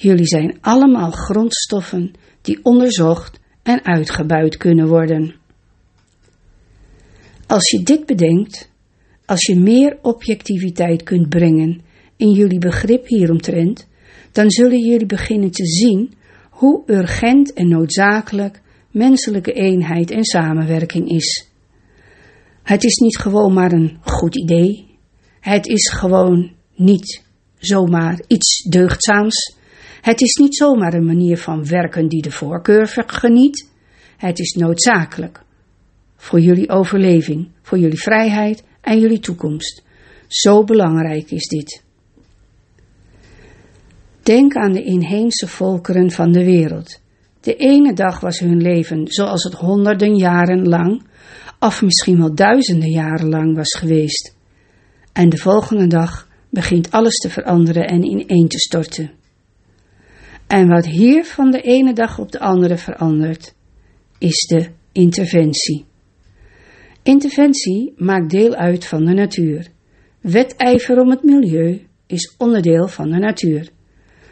Jullie 0.00 0.26
zijn 0.26 0.58
allemaal 0.60 1.10
grondstoffen 1.10 2.12
die 2.40 2.58
onderzocht 2.62 3.40
en 3.62 3.84
uitgebuit 3.84 4.56
kunnen 4.56 4.88
worden. 4.88 5.34
Als 7.46 7.70
je 7.70 7.82
dit 7.82 8.06
bedenkt, 8.06 8.70
als 9.26 9.46
je 9.46 9.56
meer 9.56 9.98
objectiviteit 10.02 11.02
kunt 11.02 11.28
brengen 11.28 11.80
in 12.16 12.32
jullie 12.32 12.58
begrip 12.58 13.06
hieromtrent, 13.06 13.88
dan 14.32 14.50
zullen 14.50 14.80
jullie 14.80 15.06
beginnen 15.06 15.50
te 15.50 15.66
zien 15.66 16.14
hoe 16.50 16.82
urgent 16.86 17.52
en 17.52 17.68
noodzakelijk 17.68 18.60
menselijke 18.90 19.52
eenheid 19.52 20.10
en 20.10 20.24
samenwerking 20.24 21.10
is. 21.10 21.48
Het 22.62 22.84
is 22.84 22.94
niet 22.96 23.18
gewoon 23.18 23.52
maar 23.52 23.72
een 23.72 23.98
goed 24.00 24.36
idee. 24.36 24.98
Het 25.40 25.66
is 25.66 25.88
gewoon 25.90 26.52
niet 26.74 27.22
zomaar 27.58 28.22
iets 28.26 28.62
deugdzaams. 28.68 29.56
Het 30.00 30.20
is 30.20 30.34
niet 30.34 30.56
zomaar 30.56 30.94
een 30.94 31.06
manier 31.06 31.38
van 31.38 31.66
werken 31.66 32.08
die 32.08 32.22
de 32.22 32.30
voorkeur 32.30 33.04
geniet. 33.06 33.68
Het 34.16 34.38
is 34.38 34.52
noodzakelijk 34.52 35.42
voor 36.16 36.40
jullie 36.40 36.68
overleving, 36.68 37.48
voor 37.62 37.78
jullie 37.78 38.00
vrijheid 38.00 38.64
en 38.80 38.98
jullie 39.00 39.20
toekomst. 39.20 39.82
Zo 40.26 40.64
belangrijk 40.64 41.30
is 41.30 41.48
dit. 41.48 41.82
Denk 44.22 44.54
aan 44.54 44.72
de 44.72 44.82
inheemse 44.82 45.46
volkeren 45.46 46.10
van 46.10 46.32
de 46.32 46.44
wereld. 46.44 47.00
De 47.40 47.56
ene 47.56 47.92
dag 47.92 48.20
was 48.20 48.38
hun 48.38 48.62
leven 48.62 49.06
zoals 49.06 49.42
het 49.42 49.54
honderden 49.54 50.16
jaren 50.16 50.68
lang, 50.68 51.02
of 51.58 51.82
misschien 51.82 52.18
wel 52.18 52.34
duizenden 52.34 52.90
jaren 52.90 53.28
lang 53.28 53.56
was 53.56 53.76
geweest. 53.78 54.36
En 55.12 55.28
de 55.28 55.36
volgende 55.36 55.86
dag 55.86 56.28
begint 56.50 56.90
alles 56.90 57.14
te 57.14 57.30
veranderen 57.30 57.86
en 57.86 58.04
ineen 58.04 58.48
te 58.48 58.58
storten. 58.58 59.10
En 60.48 60.68
wat 60.68 60.86
hier 60.86 61.24
van 61.24 61.50
de 61.50 61.60
ene 61.60 61.92
dag 61.92 62.18
op 62.18 62.32
de 62.32 62.38
andere 62.38 62.76
verandert, 62.76 63.54
is 64.18 64.46
de 64.46 64.68
interventie. 64.92 65.84
Interventie 67.02 67.92
maakt 67.96 68.30
deel 68.30 68.54
uit 68.54 68.84
van 68.84 69.04
de 69.04 69.12
natuur. 69.12 69.66
Wedijver 70.20 71.00
om 71.00 71.10
het 71.10 71.22
milieu 71.22 71.86
is 72.06 72.34
onderdeel 72.38 72.88
van 72.88 73.10
de 73.10 73.18
natuur. 73.18 73.68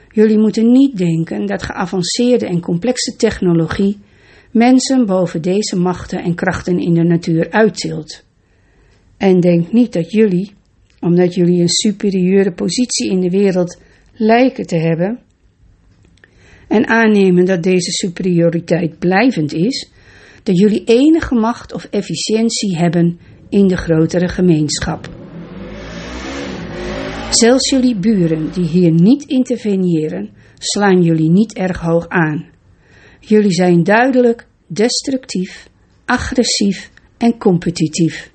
Jullie 0.08 0.38
moeten 0.38 0.72
niet 0.72 0.96
denken 0.96 1.46
dat 1.46 1.62
geavanceerde 1.62 2.46
en 2.46 2.60
complexe 2.60 3.16
technologie 3.16 3.98
mensen 4.50 5.06
boven 5.06 5.42
deze 5.42 5.76
machten 5.76 6.22
en 6.22 6.34
krachten 6.34 6.78
in 6.78 6.94
de 6.94 7.04
natuur 7.04 7.50
uittilt. 7.50 8.24
En 9.16 9.40
denk 9.40 9.72
niet 9.72 9.92
dat 9.92 10.10
jullie, 10.10 10.52
omdat 11.00 11.34
jullie 11.34 11.60
een 11.60 11.68
superieure 11.68 12.52
positie 12.52 13.10
in 13.10 13.20
de 13.20 13.30
wereld 13.30 13.80
lijken 14.12 14.66
te 14.66 14.76
hebben, 14.76 15.20
en 16.68 16.86
aannemen 16.86 17.44
dat 17.44 17.62
deze 17.62 17.90
superioriteit 17.90 18.98
blijvend 18.98 19.52
is, 19.52 19.90
dat 20.42 20.58
jullie 20.58 20.84
enige 20.84 21.34
macht 21.34 21.72
of 21.72 21.84
efficiëntie 21.84 22.76
hebben 22.76 23.18
in 23.48 23.66
de 23.66 23.76
grotere 23.76 24.28
gemeenschap. 24.28 25.08
Zelfs 27.30 27.70
jullie 27.70 27.96
buren 27.96 28.50
die 28.52 28.64
hier 28.64 28.90
niet 28.90 29.24
interveneren, 29.24 30.30
slaan 30.58 31.02
jullie 31.02 31.30
niet 31.30 31.54
erg 31.54 31.80
hoog 31.80 32.08
aan. 32.08 32.46
Jullie 33.20 33.52
zijn 33.52 33.82
duidelijk 33.82 34.46
destructief, 34.66 35.68
agressief 36.04 36.90
en 37.18 37.38
competitief. 37.38 38.30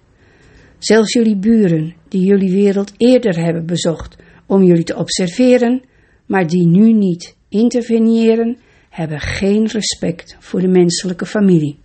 Zelfs 0.78 1.14
jullie 1.14 1.38
buren 1.38 1.96
die 2.08 2.22
jullie 2.22 2.52
wereld 2.52 2.94
eerder 2.98 3.44
hebben 3.44 3.66
bezocht 3.66 4.16
om 4.46 4.64
jullie 4.64 4.84
te 4.84 4.96
observeren, 4.96 5.82
maar 6.26 6.48
die 6.48 6.68
nu 6.68 6.94
niet 6.94 7.36
interveneren, 7.52 8.58
hebben 8.90 9.20
geen 9.20 9.68
respect 9.68 10.36
voor 10.40 10.62
de 10.62 10.68
menselijke 10.68 11.26
familie. 11.26 11.78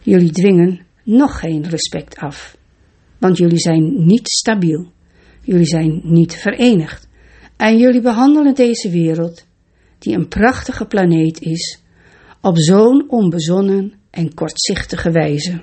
Jullie 0.00 0.30
dwingen 0.30 0.80
nog 1.02 1.38
geen 1.38 1.68
respect 1.68 2.16
af, 2.16 2.56
want 3.18 3.36
jullie 3.36 3.58
zijn 3.58 4.06
niet 4.06 4.28
stabiel, 4.28 4.92
jullie 5.40 5.66
zijn 5.66 6.00
niet 6.04 6.34
verenigd 6.34 7.08
en 7.56 7.78
jullie 7.78 8.00
behandelen 8.00 8.54
deze 8.54 8.90
wereld, 8.90 9.46
die 9.98 10.14
een 10.14 10.28
prachtige 10.28 10.84
planeet 10.84 11.40
is, 11.40 11.82
op 12.40 12.58
zo'n 12.58 13.04
onbezonnen 13.08 13.92
en 14.10 14.34
kortzichtige 14.34 15.10
wijze. 15.10 15.62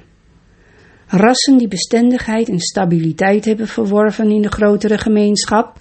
Rassen 1.08 1.58
die 1.58 1.68
bestendigheid 1.68 2.50
en 2.50 2.60
stabiliteit 2.60 3.46
hebben 3.46 3.68
verworven 3.68 4.32
in 4.32 4.42
de 4.42 4.52
grotere 4.52 4.98
gemeenschap, 4.98 5.80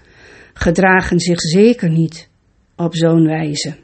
gedragen 0.53 1.21
zich 1.21 1.41
zeker 1.41 1.91
niet 1.91 2.31
op 2.77 2.97
zo'n 2.97 3.25
wijze. 3.25 3.77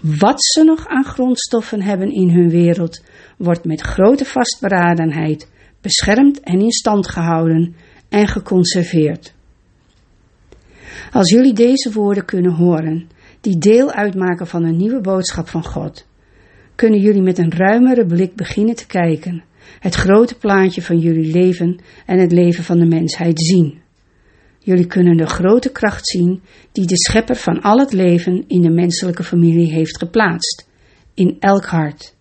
Wat 0.00 0.44
ze 0.44 0.64
nog 0.64 0.86
aan 0.86 1.04
grondstoffen 1.04 1.82
hebben 1.82 2.12
in 2.12 2.30
hun 2.30 2.50
wereld, 2.50 3.04
wordt 3.36 3.64
met 3.64 3.80
grote 3.80 4.24
vastberadenheid 4.24 5.50
beschermd 5.80 6.40
en 6.40 6.60
in 6.60 6.72
stand 6.72 7.08
gehouden 7.08 7.74
en 8.08 8.28
geconserveerd. 8.28 9.34
Als 11.12 11.30
jullie 11.30 11.52
deze 11.52 11.92
woorden 11.92 12.24
kunnen 12.24 12.52
horen, 12.52 13.08
die 13.40 13.58
deel 13.58 13.92
uitmaken 13.92 14.46
van 14.46 14.64
een 14.64 14.76
nieuwe 14.76 15.00
boodschap 15.00 15.48
van 15.48 15.64
God, 15.64 16.06
kunnen 16.74 17.00
jullie 17.00 17.22
met 17.22 17.38
een 17.38 17.52
ruimere 17.52 18.06
blik 18.06 18.34
beginnen 18.34 18.74
te 18.74 18.86
kijken, 18.86 19.44
het 19.78 19.94
grote 19.94 20.38
plaatje 20.38 20.82
van 20.82 20.98
jullie 20.98 21.32
leven 21.32 21.80
en 22.06 22.18
het 22.18 22.32
leven 22.32 22.64
van 22.64 22.78
de 22.78 22.86
mensheid 22.86 23.40
zien. 23.40 23.81
Jullie 24.64 24.86
kunnen 24.86 25.16
de 25.16 25.26
grote 25.26 25.72
kracht 25.72 26.06
zien 26.08 26.42
die 26.72 26.86
de 26.86 26.96
schepper 26.96 27.36
van 27.36 27.60
al 27.60 27.78
het 27.78 27.92
leven 27.92 28.44
in 28.46 28.62
de 28.62 28.70
menselijke 28.70 29.24
familie 29.24 29.72
heeft 29.72 29.98
geplaatst, 29.98 30.68
in 31.14 31.36
elk 31.40 31.64
hart, 31.64 32.14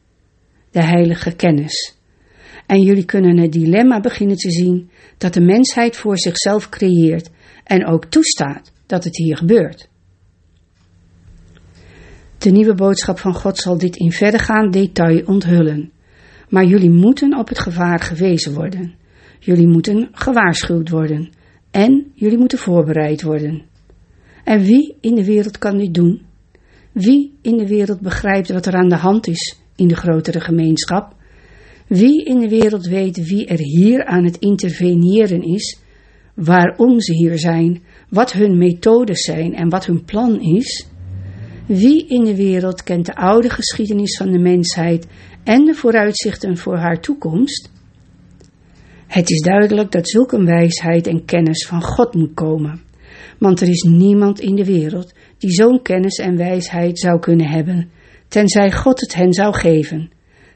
de 0.71 0.81
heilige 0.83 1.35
kennis. 1.35 1.97
En 2.65 2.81
jullie 2.81 3.05
kunnen 3.05 3.37
het 3.37 3.51
dilemma 3.51 3.99
beginnen 3.99 4.37
te 4.37 4.51
zien 4.51 4.89
dat 5.17 5.33
de 5.33 5.41
mensheid 5.41 5.95
voor 5.95 6.19
zichzelf 6.19 6.69
creëert 6.69 7.29
en 7.63 7.85
ook 7.85 8.05
toestaat 8.05 8.71
dat 8.85 9.03
het 9.03 9.17
hier 9.17 9.37
gebeurt. 9.37 9.89
De 12.37 12.51
nieuwe 12.51 12.75
boodschap 12.75 13.19
van 13.19 13.33
God 13.33 13.57
zal 13.57 13.77
dit 13.77 13.95
in 13.95 14.11
verdergaand 14.11 14.73
detail 14.73 15.25
onthullen. 15.25 15.91
Maar 16.49 16.65
jullie 16.65 16.89
moeten 16.89 17.37
op 17.37 17.47
het 17.47 17.59
gevaar 17.59 17.99
gewezen 17.99 18.53
worden. 18.53 18.93
Jullie 19.39 19.67
moeten 19.67 20.09
gewaarschuwd 20.11 20.89
worden. 20.89 21.29
En 21.71 22.11
jullie 22.13 22.37
moeten 22.37 22.57
voorbereid 22.57 23.21
worden. 23.21 23.61
En 24.43 24.61
wie 24.61 24.95
in 25.01 25.15
de 25.15 25.25
wereld 25.25 25.57
kan 25.57 25.77
dit 25.77 25.93
doen? 25.93 26.21
Wie 26.91 27.37
in 27.41 27.57
de 27.57 27.67
wereld 27.67 27.99
begrijpt 27.99 28.51
wat 28.51 28.65
er 28.65 28.73
aan 28.73 28.89
de 28.89 28.95
hand 28.95 29.27
is 29.27 29.59
in 29.75 29.87
de 29.87 29.95
grotere 29.95 30.39
gemeenschap? 30.39 31.15
Wie 31.87 32.23
in 32.23 32.39
de 32.39 32.49
wereld 32.49 32.85
weet 32.85 33.27
wie 33.27 33.45
er 33.45 33.59
hier 33.59 34.05
aan 34.05 34.23
het 34.23 34.37
interveneren 34.37 35.41
is, 35.41 35.79
waarom 36.33 36.99
ze 36.99 37.13
hier 37.13 37.37
zijn, 37.37 37.81
wat 38.09 38.31
hun 38.31 38.57
methodes 38.57 39.21
zijn 39.21 39.53
en 39.53 39.69
wat 39.69 39.85
hun 39.85 40.03
plan 40.03 40.41
is? 40.41 40.87
Wie 41.65 42.07
in 42.07 42.23
de 42.23 42.35
wereld 42.35 42.83
kent 42.83 43.05
de 43.05 43.15
oude 43.15 43.49
geschiedenis 43.49 44.17
van 44.17 44.31
de 44.31 44.39
mensheid 44.39 45.07
en 45.43 45.65
de 45.65 45.73
vooruitzichten 45.73 46.57
voor 46.57 46.77
haar 46.77 47.01
toekomst? 47.01 47.70
Het 49.11 49.29
is 49.29 49.41
duidelijk 49.41 49.91
dat 49.91 50.09
zulke 50.09 50.43
wijsheid 50.43 51.07
en 51.07 51.25
kennis 51.25 51.67
van 51.67 51.81
God 51.81 52.13
moet 52.13 52.33
komen. 52.33 52.81
Want 53.39 53.61
er 53.61 53.67
is 53.67 53.81
niemand 53.81 54.39
in 54.39 54.55
de 54.55 54.65
wereld 54.65 55.13
die 55.37 55.51
zo'n 55.51 55.81
kennis 55.81 56.17
en 56.17 56.37
wijsheid 56.37 56.99
zou 56.99 57.19
kunnen 57.19 57.47
hebben, 57.47 57.89
tenzij 58.27 58.71
God 58.71 58.99
het 58.99 59.15
hen 59.15 59.33
zou 59.33 59.53
geven, 59.53 60.11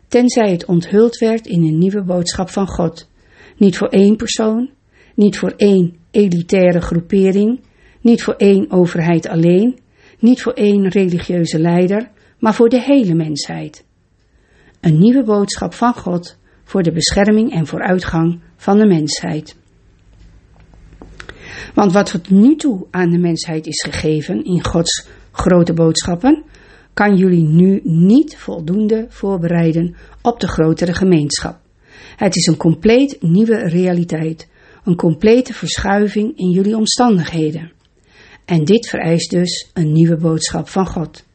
tenzij 0.07 0.51
het 0.51 0.65
onthuld 0.65 1.17
werd 1.17 1.47
in 1.47 1.63
een 1.63 1.77
nieuwe 1.77 2.03
boodschap 2.03 2.49
van 2.49 2.67
God. 2.67 3.09
Niet 3.57 3.77
voor 3.77 3.87
één 3.87 4.15
persoon, 4.15 4.69
niet 5.15 5.37
voor 5.37 5.53
één 5.57 5.95
elitaire 6.11 6.81
groepering, 6.81 7.59
niet 8.01 8.23
voor 8.23 8.35
één 8.35 8.71
overheid 8.71 9.27
alleen, 9.27 9.79
niet 10.19 10.41
voor 10.41 10.53
één 10.53 10.87
religieuze 10.87 11.59
leider, 11.59 12.09
maar 12.39 12.53
voor 12.53 12.69
de 12.69 12.81
hele 12.81 13.13
mensheid. 13.13 13.85
Een 14.81 14.99
nieuwe 14.99 15.23
boodschap 15.23 15.73
van 15.73 15.93
God 15.93 16.37
voor 16.65 16.83
de 16.83 16.91
bescherming 16.91 17.51
en 17.51 17.67
vooruitgang 17.67 18.41
van 18.55 18.77
de 18.77 18.85
mensheid. 18.85 19.55
Want 21.73 21.93
wat 21.93 22.11
tot 22.11 22.29
nu 22.29 22.55
toe 22.55 22.85
aan 22.91 23.09
de 23.09 23.17
mensheid 23.17 23.67
is 23.67 23.83
gegeven 23.89 24.43
in 24.43 24.65
Gods 24.65 25.07
grote 25.31 25.73
boodschappen, 25.73 26.43
kan 26.93 27.15
jullie 27.15 27.43
nu 27.43 27.79
niet 27.83 28.37
voldoende 28.37 29.05
voorbereiden 29.09 29.95
op 30.21 30.39
de 30.39 30.47
grotere 30.47 30.93
gemeenschap. 30.93 31.59
Het 32.15 32.35
is 32.35 32.45
een 32.45 32.57
compleet 32.57 33.21
nieuwe 33.21 33.67
realiteit, 33.67 34.47
een 34.83 34.95
complete 34.95 35.53
verschuiving 35.53 36.37
in 36.37 36.49
jullie 36.49 36.77
omstandigheden. 36.77 37.71
En 38.45 38.65
dit 38.65 38.89
vereist 38.89 39.29
dus 39.29 39.69
een 39.73 39.91
nieuwe 39.91 40.17
boodschap 40.17 40.69
van 40.69 40.87
God. 40.87 41.25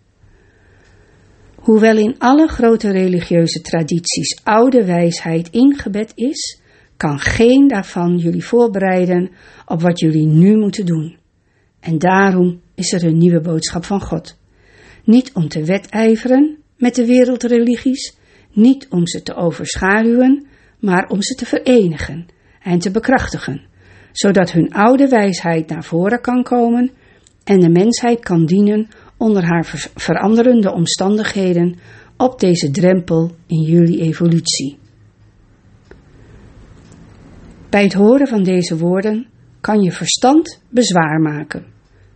Hoewel 1.55 1.97
in 1.97 2.15
alle 2.19 2.49
grote 2.49 2.91
religieuze 2.91 3.61
tradities 3.61 4.41
oude 4.45 4.85
wijsheid 4.85 5.49
ingebed 5.51 6.13
is, 6.15 6.60
kan 7.01 7.19
geen 7.19 7.69
daarvan 7.69 8.17
jullie 8.17 8.45
voorbereiden 8.45 9.31
op 9.67 9.81
wat 9.81 10.01
jullie 10.01 10.27
nu 10.27 10.57
moeten 10.57 10.87
doen. 10.87 11.17
En 11.81 11.99
daarom 11.99 12.61
is 12.75 12.93
er 12.93 13.05
een 13.05 13.19
nieuwe 13.19 13.41
boodschap 13.41 13.85
van 13.85 14.01
God. 14.01 14.39
Niet 15.05 15.33
om 15.35 15.49
te 15.49 15.65
wedijveren 15.65 16.57
met 16.77 16.95
de 16.95 17.07
wereldreligies, 17.07 18.17
niet 18.53 18.87
om 18.91 19.07
ze 19.07 19.23
te 19.23 19.35
overschaduwen, 19.35 20.47
maar 20.79 21.09
om 21.09 21.23
ze 21.23 21.35
te 21.35 21.47
verenigen 21.47 22.27
en 22.63 22.79
te 22.79 22.91
bekrachtigen, 22.91 23.63
zodat 24.13 24.53
hun 24.53 24.73
oude 24.73 25.09
wijsheid 25.09 25.69
naar 25.69 25.85
voren 25.85 26.21
kan 26.21 26.43
komen 26.43 26.91
en 27.45 27.61
de 27.61 27.71
mensheid 27.71 28.21
kan 28.21 28.47
dienen 28.47 28.89
onder 29.17 29.45
haar 29.45 29.91
veranderende 29.95 30.73
omstandigheden 30.73 31.79
op 32.17 32.41
deze 32.41 32.71
drempel 32.71 33.31
in 33.47 33.63
jullie 33.63 34.01
evolutie. 34.01 34.80
Bij 37.71 37.83
het 37.83 37.93
horen 37.93 38.27
van 38.27 38.43
deze 38.43 38.77
woorden 38.77 39.27
kan 39.61 39.83
je 39.83 39.93
verstand 39.93 40.63
bezwaar 40.69 41.21
maken. 41.21 41.67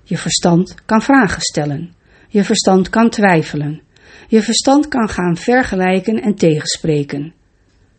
Je 0.03 0.17
verstand 0.17 0.75
kan 0.85 1.03
vragen 1.03 1.41
stellen. 1.41 1.95
Je 2.29 2.45
verstand 2.45 2.89
kan 2.89 3.11
twijfelen. 3.11 3.83
Je 4.29 4.43
verstand 4.43 4.89
kan 4.89 5.09
gaan 5.09 5.37
vergelijken 5.37 6.23
en 6.23 6.35
tegenspreken. 6.35 7.35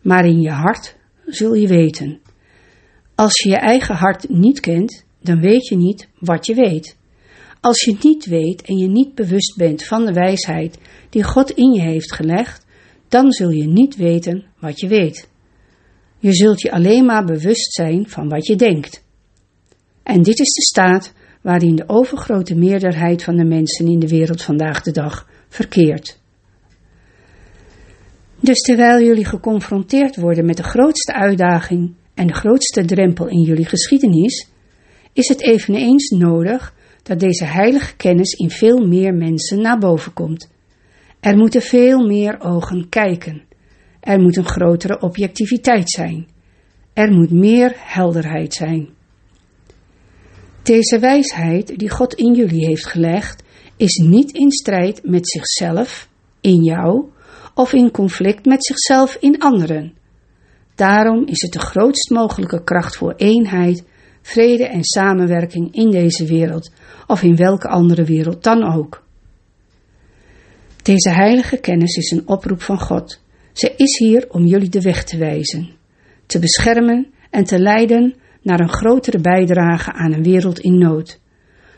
Maar 0.02 0.26
in 0.26 0.42
je 0.42 0.50
hart 0.50 0.96
zul 1.26 1.54
je 1.54 1.68
weten. 1.68 2.20
Als 3.16 3.40
je 3.44 3.50
je 3.50 3.58
eigen 3.58 3.96
hart 3.96 4.30
niet 4.30 4.60
kent, 4.60 5.06
dan 5.22 5.40
weet 5.40 5.68
je 5.68 5.76
niet 5.76 6.08
wat 6.20 6.46
je 6.46 6.56
weet. 6.56 6.98
Als 7.60 7.84
je 7.84 7.98
niet 8.02 8.26
weet 8.26 8.62
en 8.62 8.78
je 8.78 8.88
niet 8.88 9.16
bewust 9.16 9.58
bent 9.58 9.84
van 9.84 10.06
de 10.06 10.14
wijsheid 10.14 10.78
die 11.10 11.24
God 11.24 11.52
in 11.52 11.74
je 11.74 11.82
heeft 11.82 12.14
gelegd, 12.14 12.66
dan 13.08 13.32
zul 13.32 13.50
je 13.50 13.68
niet 13.68 13.96
weten 13.96 14.46
wat 14.60 14.80
je 14.80 14.88
weet. 14.88 15.34
Je 16.26 16.34
zult 16.34 16.62
je 16.62 16.72
alleen 16.72 17.06
maar 17.06 17.26
bewust 17.26 17.74
zijn 17.74 18.10
van 18.10 18.30
wat 18.30 18.46
je 18.46 18.56
denkt. 18.56 19.04
En 20.04 20.22
dit 20.22 20.40
is 20.40 20.54
de 20.54 20.62
staat 20.62 21.14
waarin 21.42 21.76
de 21.76 21.84
overgrote 21.88 22.56
meerderheid 22.56 23.24
van 23.24 23.36
de 23.36 23.46
mensen 23.46 23.88
in 23.88 24.00
de 24.00 24.08
wereld 24.08 24.42
vandaag 24.42 24.82
de 24.82 24.92
dag 24.92 25.30
verkeert. 25.50 26.20
Dus 28.40 28.60
terwijl 28.60 29.06
jullie 29.06 29.26
geconfronteerd 29.26 30.16
worden 30.16 30.46
met 30.46 30.58
de 30.58 30.64
grootste 30.64 31.14
uitdaging 31.14 31.94
en 32.14 32.28
de 32.28 32.34
grootste 32.34 32.86
drempel 32.86 33.28
in 33.28 33.42
jullie 33.42 33.66
geschiedenis, 33.66 34.50
is 35.14 35.28
het 35.28 35.42
eveneens 35.42 36.10
nodig 36.10 36.74
dat 37.04 37.20
deze 37.20 37.46
heilige 37.46 37.96
kennis 37.96 38.34
in 38.34 38.50
veel 38.50 38.88
meer 38.88 39.14
mensen 39.14 39.62
naar 39.62 39.78
boven 39.78 40.14
komt. 40.14 40.52
Er 41.20 41.38
moeten 41.38 41.62
veel 41.62 42.06
meer 42.06 42.40
ogen 42.40 42.90
kijken. 42.90 43.45
Er 44.06 44.20
moet 44.20 44.38
een 44.38 44.46
grotere 44.46 45.02
objectiviteit 45.02 45.90
zijn. 45.90 46.28
Er 46.94 47.12
moet 47.12 47.32
meer 47.32 47.74
helderheid 47.76 48.54
zijn. 48.54 48.90
Deze 50.64 51.00
wijsheid 51.00 51.80
die 51.80 51.90
God 51.90 52.14
in 52.14 52.34
jullie 52.34 52.66
heeft 52.66 52.86
gelegd, 52.86 53.44
is 53.78 53.96
niet 53.96 54.32
in 54.32 54.52
strijd 54.52 55.04
met 55.04 55.30
zichzelf, 55.30 56.10
in 56.42 56.64
jou, 56.64 57.10
of 57.54 57.74
in 57.74 57.92
conflict 57.92 58.46
met 58.46 58.66
zichzelf 58.66 59.18
in 59.20 59.40
anderen. 59.40 59.94
Daarom 60.76 61.26
is 61.26 61.42
het 61.42 61.52
de 61.52 61.60
grootst 61.60 62.10
mogelijke 62.10 62.64
kracht 62.64 62.96
voor 62.96 63.14
eenheid, 63.18 63.84
vrede 64.22 64.68
en 64.68 64.84
samenwerking 64.84 65.74
in 65.76 65.90
deze 65.90 66.26
wereld, 66.26 66.72
of 67.08 67.24
in 67.24 67.36
welke 67.36 67.68
andere 67.68 68.04
wereld 68.04 68.44
dan 68.44 68.74
ook. 68.74 69.04
Deze 70.82 71.10
heilige 71.10 71.58
kennis 71.58 71.96
is 71.96 72.12
een 72.12 72.28
oproep 72.28 72.62
van 72.62 72.80
God. 72.80 73.24
Ze 73.56 73.74
is 73.76 73.98
hier 73.98 74.26
om 74.30 74.46
jullie 74.46 74.70
de 74.70 74.82
weg 74.82 75.04
te 75.04 75.18
wijzen, 75.18 75.70
te 76.26 76.40
beschermen 76.40 77.08
en 77.30 77.44
te 77.44 77.60
leiden 77.60 78.16
naar 78.42 78.60
een 78.60 78.70
grotere 78.70 79.20
bijdrage 79.20 79.92
aan 79.92 80.14
een 80.14 80.24
wereld 80.24 80.60
in 80.60 80.78
nood, 80.78 81.20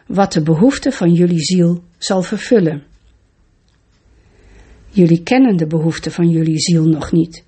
wat 0.08 0.34
de 0.34 0.42
behoeften 0.42 0.92
van 0.92 1.14
jullie 1.14 1.40
ziel 1.40 1.84
zal 1.98 2.22
vervullen. 2.22 2.84
Jullie 4.90 5.24
kennen 5.24 5.58
de 5.58 5.68
behoeften 5.68 6.12
van 6.12 6.30
jullie 6.30 6.60
ziel 6.60 6.86
nog 6.86 7.12
niet. 7.12 7.46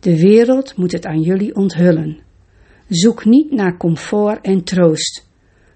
De 0.00 0.20
wereld 0.20 0.76
moet 0.76 0.92
het 0.92 1.06
aan 1.06 1.20
jullie 1.20 1.54
onthullen. 1.54 2.18
Zoek 2.88 3.24
niet 3.24 3.50
naar 3.50 3.76
comfort 3.76 4.44
en 4.44 4.64
troost. 4.64 5.28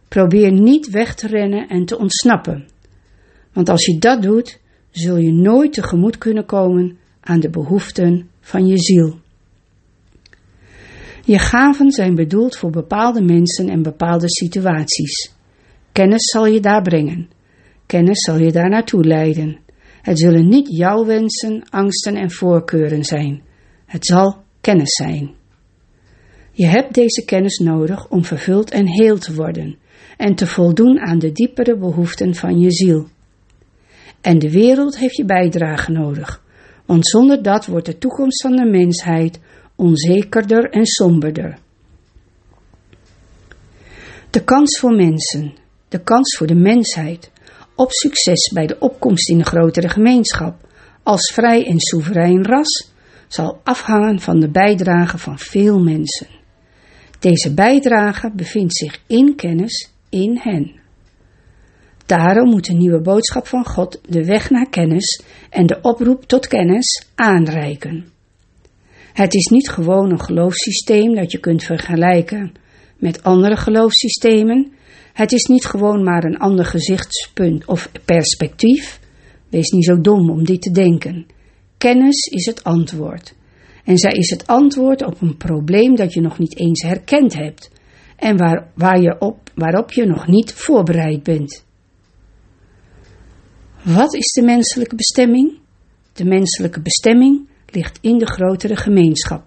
Probeer 0.08 0.52
niet 0.52 0.90
weg 0.90 1.14
te 1.14 1.26
rennen 1.26 1.68
en 1.68 1.84
te 1.84 1.98
ontsnappen. 1.98 2.68
Want 3.52 3.68
als 3.68 3.86
je 3.86 3.98
dat 3.98 4.22
doet, 4.22 4.60
zul 4.90 5.16
je 5.16 5.32
nooit 5.32 5.72
tegemoet 5.72 6.18
kunnen 6.18 6.46
komen 6.46 6.98
aan 7.20 7.40
de 7.40 7.50
behoeften 7.50 8.28
van 8.40 8.66
je 8.66 8.78
ziel. 8.78 9.18
Je 11.24 11.38
gaven 11.38 11.90
zijn 11.90 12.14
bedoeld 12.14 12.56
voor 12.56 12.70
bepaalde 12.70 13.22
mensen 13.22 13.68
en 13.68 13.82
bepaalde 13.82 14.28
situaties. 14.28 15.32
Kennis 15.92 16.30
zal 16.30 16.46
je 16.46 16.60
daar 16.60 16.82
brengen. 16.82 17.28
Kennis 17.86 18.20
zal 18.20 18.38
je 18.38 18.52
daar 18.52 18.68
naartoe 18.68 19.04
leiden. 19.04 19.58
Het 20.02 20.18
zullen 20.18 20.48
niet 20.48 20.76
jouw 20.76 21.04
wensen, 21.04 21.62
angsten 21.68 22.16
en 22.16 22.30
voorkeuren 22.30 23.04
zijn. 23.04 23.42
Het 23.86 24.06
zal 24.06 24.42
kennis 24.60 24.94
zijn. 24.94 25.34
Je 26.52 26.66
hebt 26.66 26.94
deze 26.94 27.24
kennis 27.24 27.58
nodig 27.58 28.08
om 28.08 28.24
vervuld 28.24 28.70
en 28.70 28.86
heel 28.86 29.18
te 29.18 29.34
worden 29.34 29.76
en 30.16 30.34
te 30.34 30.46
voldoen 30.46 30.98
aan 30.98 31.18
de 31.18 31.32
diepere 31.32 31.76
behoeften 31.76 32.34
van 32.34 32.58
je 32.58 32.70
ziel. 32.70 33.08
En 34.20 34.38
de 34.38 34.50
wereld 34.50 34.98
heeft 34.98 35.16
je 35.16 35.24
bijdrage 35.24 35.90
nodig, 35.90 36.42
want 36.90 37.06
zonder 37.06 37.42
dat 37.42 37.66
wordt 37.66 37.86
de 37.86 37.98
toekomst 37.98 38.42
van 38.42 38.56
de 38.56 38.64
mensheid 38.64 39.40
onzekerder 39.76 40.70
en 40.70 40.86
somberder. 40.86 41.58
De 44.30 44.44
kans 44.44 44.78
voor 44.78 44.92
mensen, 44.92 45.54
de 45.88 46.02
kans 46.02 46.36
voor 46.36 46.46
de 46.46 46.54
mensheid 46.54 47.30
op 47.76 47.90
succes 47.90 48.50
bij 48.54 48.66
de 48.66 48.78
opkomst 48.78 49.28
in 49.28 49.38
een 49.38 49.46
grotere 49.46 49.88
gemeenschap 49.88 50.66
als 51.02 51.32
vrij 51.34 51.66
en 51.66 51.80
soeverein 51.80 52.44
ras 52.44 52.92
zal 53.28 53.60
afhangen 53.64 54.20
van 54.20 54.40
de 54.40 54.50
bijdrage 54.50 55.18
van 55.18 55.38
veel 55.38 55.80
mensen. 55.80 56.28
Deze 57.18 57.54
bijdrage 57.54 58.30
bevindt 58.34 58.76
zich 58.76 59.02
in 59.06 59.36
kennis 59.36 59.90
in 60.08 60.38
hen. 60.42 60.79
Daarom 62.10 62.50
moet 62.50 62.64
de 62.64 62.72
nieuwe 62.72 63.00
boodschap 63.00 63.46
van 63.46 63.64
God 63.64 64.00
de 64.08 64.24
weg 64.24 64.50
naar 64.50 64.68
kennis 64.68 65.22
en 65.50 65.66
de 65.66 65.78
oproep 65.82 66.24
tot 66.24 66.46
kennis 66.46 67.06
aanreiken. 67.14 68.04
Het 69.12 69.34
is 69.34 69.46
niet 69.46 69.68
gewoon 69.68 70.10
een 70.10 70.20
geloofssysteem 70.20 71.14
dat 71.14 71.32
je 71.32 71.38
kunt 71.38 71.62
vergelijken 71.62 72.52
met 72.96 73.22
andere 73.22 73.56
geloofssystemen. 73.56 74.72
Het 75.12 75.32
is 75.32 75.44
niet 75.44 75.64
gewoon 75.64 76.02
maar 76.02 76.24
een 76.24 76.38
ander 76.38 76.64
gezichtspunt 76.64 77.66
of 77.66 77.90
perspectief. 78.04 79.00
Wees 79.48 79.70
niet 79.70 79.84
zo 79.84 80.00
dom 80.00 80.30
om 80.30 80.44
dit 80.44 80.62
te 80.62 80.70
denken. 80.70 81.26
Kennis 81.78 82.26
is 82.26 82.46
het 82.46 82.64
antwoord. 82.64 83.34
En 83.84 83.98
zij 83.98 84.12
is 84.12 84.30
het 84.30 84.46
antwoord 84.46 85.04
op 85.04 85.20
een 85.20 85.36
probleem 85.36 85.96
dat 85.96 86.12
je 86.12 86.20
nog 86.20 86.38
niet 86.38 86.58
eens 86.58 86.82
herkend 86.82 87.34
hebt 87.34 87.70
en 88.16 88.36
waar, 88.36 88.70
waar 88.74 89.00
je 89.00 89.16
op, 89.18 89.50
waarop 89.54 89.92
je 89.92 90.06
nog 90.06 90.26
niet 90.26 90.52
voorbereid 90.52 91.22
bent. 91.22 91.68
Wat 93.84 94.14
is 94.14 94.32
de 94.32 94.42
menselijke 94.42 94.94
bestemming? 94.94 95.58
De 96.12 96.24
menselijke 96.24 96.80
bestemming 96.80 97.48
ligt 97.66 97.98
in 98.00 98.18
de 98.18 98.26
grotere 98.26 98.76
gemeenschap. 98.76 99.44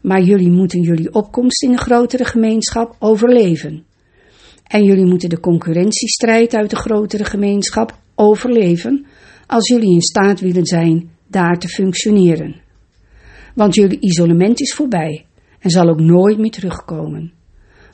Maar 0.00 0.22
jullie 0.22 0.50
moeten 0.50 0.80
jullie 0.80 1.14
opkomst 1.14 1.62
in 1.62 1.70
de 1.70 1.78
grotere 1.78 2.24
gemeenschap 2.24 2.96
overleven. 2.98 3.84
En 4.62 4.84
jullie 4.84 5.04
moeten 5.04 5.28
de 5.28 5.40
concurrentiestrijd 5.40 6.54
uit 6.54 6.70
de 6.70 6.76
grotere 6.76 7.24
gemeenschap 7.24 7.98
overleven 8.14 9.06
als 9.46 9.68
jullie 9.68 9.94
in 9.94 10.02
staat 10.02 10.40
willen 10.40 10.66
zijn 10.66 11.10
daar 11.26 11.58
te 11.58 11.68
functioneren. 11.68 12.60
Want 13.54 13.74
jullie 13.74 14.00
isolement 14.00 14.60
is 14.60 14.74
voorbij 14.74 15.26
en 15.58 15.70
zal 15.70 15.88
ook 15.88 16.00
nooit 16.00 16.38
meer 16.38 16.50
terugkomen. 16.50 17.32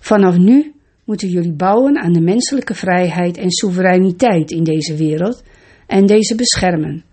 Vanaf 0.01 0.37
nu 0.37 0.75
moeten 1.05 1.29
jullie 1.29 1.53
bouwen 1.53 1.99
aan 1.99 2.13
de 2.13 2.21
menselijke 2.21 2.75
vrijheid 2.75 3.37
en 3.37 3.51
soevereiniteit 3.51 4.51
in 4.51 4.65
deze 4.65 4.97
wereld 4.97 5.43
en 5.95 6.07
deze 6.07 6.35
beschermen. 6.35 7.05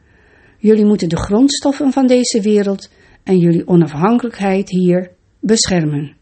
Jullie 0.57 0.86
moeten 0.86 1.09
de 1.09 1.17
grondstoffen 1.17 1.91
van 1.91 2.07
deze 2.07 2.41
wereld 2.41 2.89
en 3.23 3.38
jullie 3.38 3.67
onafhankelijkheid 3.67 4.69
hier 4.69 5.11
beschermen. 5.39 6.15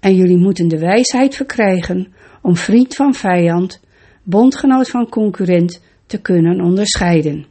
En 0.00 0.14
jullie 0.14 0.36
moeten 0.36 0.68
de 0.68 0.78
wijsheid 0.78 1.34
verkrijgen 1.34 2.12
om 2.42 2.56
vriend 2.56 2.94
van 2.94 3.14
vijand, 3.14 3.80
bondgenoot 4.22 4.88
van 4.88 5.08
concurrent 5.08 5.82
te 6.06 6.20
kunnen 6.20 6.60
onderscheiden. 6.60 7.46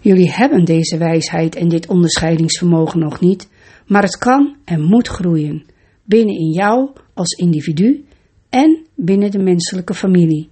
Jullie 0.00 0.30
hebben 0.30 0.64
deze 0.64 0.98
wijsheid 0.98 1.54
en 1.54 1.68
dit 1.68 1.88
onderscheidingsvermogen 1.88 3.00
nog 3.00 3.20
niet, 3.20 3.48
maar 3.86 4.02
het 4.02 4.18
kan 4.18 4.56
en 4.64 4.82
moet 4.82 5.08
groeien, 5.08 5.64
binnen 6.04 6.34
in 6.34 6.50
jou 6.50 6.90
als 7.14 7.32
individu 7.32 8.04
en 8.48 8.86
binnen 8.94 9.30
de 9.30 9.42
menselijke 9.42 9.94
familie. 9.94 10.49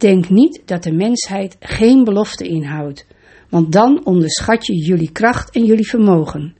Denk 0.00 0.28
niet 0.28 0.62
dat 0.64 0.82
de 0.82 0.92
mensheid 0.92 1.56
geen 1.60 2.04
belofte 2.04 2.44
inhoudt, 2.48 3.06
want 3.48 3.72
dan 3.72 4.04
onderschat 4.04 4.66
je 4.66 4.74
jullie 4.74 5.12
kracht 5.12 5.54
en 5.54 5.64
jullie 5.64 5.88
vermogen. 5.88 6.54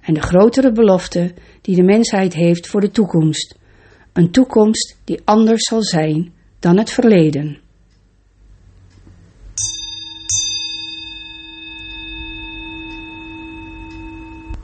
En 0.00 0.14
de 0.14 0.20
grotere 0.20 0.72
belofte 0.72 1.34
die 1.60 1.76
de 1.76 1.82
mensheid 1.82 2.34
heeft 2.34 2.66
voor 2.66 2.80
de 2.80 2.90
toekomst. 2.90 3.58
Een 4.12 4.30
toekomst 4.30 5.00
die 5.04 5.20
anders 5.24 5.62
zal 5.62 5.82
zijn 5.82 6.32
dan 6.58 6.78
het 6.78 6.90
verleden. 6.90 7.58